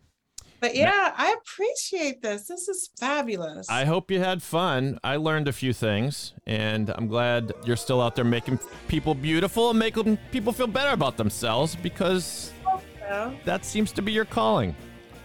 But 0.63 0.78
yeah, 0.78 1.13
I 1.17 1.36
appreciate 1.41 2.21
this. 2.21 2.47
This 2.47 2.69
is 2.69 2.89
fabulous. 2.97 3.69
I 3.69 3.84
hope 3.84 4.10
you 4.10 4.21
had 4.21 4.41
fun. 4.41 4.97
I 5.04 5.17
learned 5.17 5.49
a 5.49 5.52
few 5.52 5.73
things, 5.73 6.32
and 6.47 6.89
I'm 6.89 7.10
glad 7.10 7.52
you're 7.65 7.76
still 7.76 8.02
out 8.02 8.15
there 8.15 8.23
making 8.23 8.60
people 8.88 9.13
beautiful 9.13 9.71
and 9.71 9.78
making 9.78 10.17
people 10.32 10.54
feel 10.54 10.67
better 10.67 10.91
about 10.91 11.17
themselves 11.17 11.76
because 11.76 12.54
So, 12.97 13.36
that 13.43 13.65
seems 13.65 13.91
to 13.91 14.02
be 14.02 14.13
your 14.13 14.23
calling. 14.23 14.73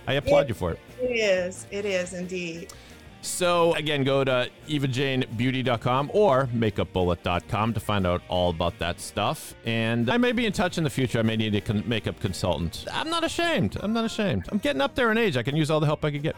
I 0.09 0.15
applaud 0.15 0.49
you 0.49 0.55
for 0.55 0.73
it. 0.73 0.81
it 1.01 1.05
is. 1.05 1.69
It 1.71 1.85
is 1.85 2.15
indeed. 2.15 2.73
So, 3.21 3.75
again, 3.75 4.05
go 4.05 4.23
to 4.25 4.49
evajanebeauty.com 4.69 6.11
or 6.15 6.47
makeupbullet.com 6.55 7.75
to 7.75 7.81
find 7.81 8.07
out 8.07 8.23
all 8.29 8.51
about 8.51 8.79
that 8.79 9.01
stuff. 9.01 9.55
And 9.65 10.09
I 10.09 10.17
may 10.19 10.33
be 10.33 10.47
in 10.47 10.53
touch 10.53 10.79
in 10.79 10.85
the 10.85 10.91
future. 10.91 11.19
I 11.19 11.23
may 11.23 11.37
need 11.37 11.55
a 11.55 11.61
con- 11.61 11.83
makeup 11.87 12.21
consultant. 12.21 12.85
I'm 12.93 13.11
not 13.11 13.25
ashamed. 13.25 13.77
I'm 13.81 13.93
not 13.93 14.05
ashamed. 14.05 14.47
I'm 14.51 14.59
getting 14.59 14.81
up 14.81 14.95
there 14.95 15.11
in 15.11 15.19
age. 15.19 15.37
I 15.37 15.43
can 15.43 15.57
use 15.57 15.71
all 15.71 15.81
the 15.81 15.87
help 15.87 16.05
I 16.05 16.11
can 16.11 16.23
get. 16.23 16.37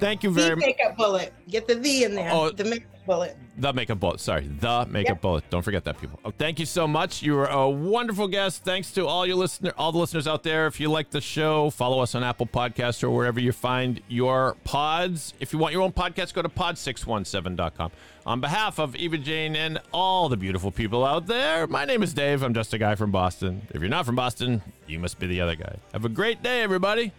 Thank 0.00 0.22
you 0.22 0.30
very 0.30 0.56
much. 0.56 0.64
makeup 0.66 0.96
bullet. 0.96 1.32
Get 1.48 1.66
the 1.68 1.76
V 1.76 2.04
in 2.04 2.14
there. 2.14 2.30
Oh. 2.32 2.50
the 2.50 2.64
makeup 2.64 2.90
bullet. 3.06 3.36
The 3.56 3.72
Makeup 3.72 3.98
Bullet. 3.98 4.20
Sorry, 4.20 4.46
The 4.46 4.86
Makeup 4.88 5.16
Yep. 5.16 5.20
Bullet. 5.22 5.50
Don't 5.50 5.62
forget 5.62 5.82
that, 5.84 5.98
people. 6.00 6.20
Oh, 6.24 6.30
thank 6.30 6.60
you 6.60 6.66
so 6.66 6.86
much. 6.86 7.22
You 7.22 7.34
were 7.34 7.46
a 7.46 7.68
wonderful 7.68 8.28
guest. 8.28 8.62
Thanks 8.62 8.92
to 8.92 9.06
all 9.06 9.26
your 9.26 9.34
listener, 9.34 9.72
all 9.76 9.90
the 9.90 9.98
listeners 9.98 10.28
out 10.28 10.42
there. 10.44 10.66
If 10.68 10.78
you 10.78 10.88
like 10.90 11.10
the 11.10 11.20
show, 11.20 11.70
follow 11.70 12.00
us 12.00 12.14
on 12.14 12.22
Apple 12.22 12.46
Podcasts 12.46 13.02
or 13.02 13.10
wherever 13.10 13.40
you 13.40 13.50
find 13.50 14.00
your 14.08 14.56
pods. 14.62 15.34
If 15.40 15.52
you 15.52 15.58
want 15.58 15.72
your 15.72 15.82
own 15.82 15.90
podcast, 15.92 16.34
go 16.34 16.42
to 16.42 16.48
pod617.com. 16.48 17.90
On 18.26 18.40
behalf 18.40 18.78
of 18.78 18.94
Eva 18.94 19.16
Jane 19.18 19.56
and 19.56 19.80
all 19.92 20.28
the 20.28 20.36
beautiful 20.36 20.70
people 20.70 21.04
out 21.04 21.26
there, 21.26 21.66
my 21.66 21.84
name 21.84 22.02
is 22.02 22.12
Dave. 22.14 22.42
I'm 22.42 22.54
just 22.54 22.74
a 22.74 22.78
guy 22.78 22.94
from 22.94 23.10
Boston. 23.10 23.62
If 23.70 23.80
you're 23.80 23.90
not 23.90 24.06
from 24.06 24.16
Boston, 24.16 24.62
you 24.86 24.98
must 24.98 25.18
be 25.18 25.26
the 25.26 25.40
other 25.40 25.56
guy. 25.56 25.76
Have 25.92 26.04
a 26.04 26.08
great 26.10 26.42
day, 26.42 26.62
everybody. 26.62 27.12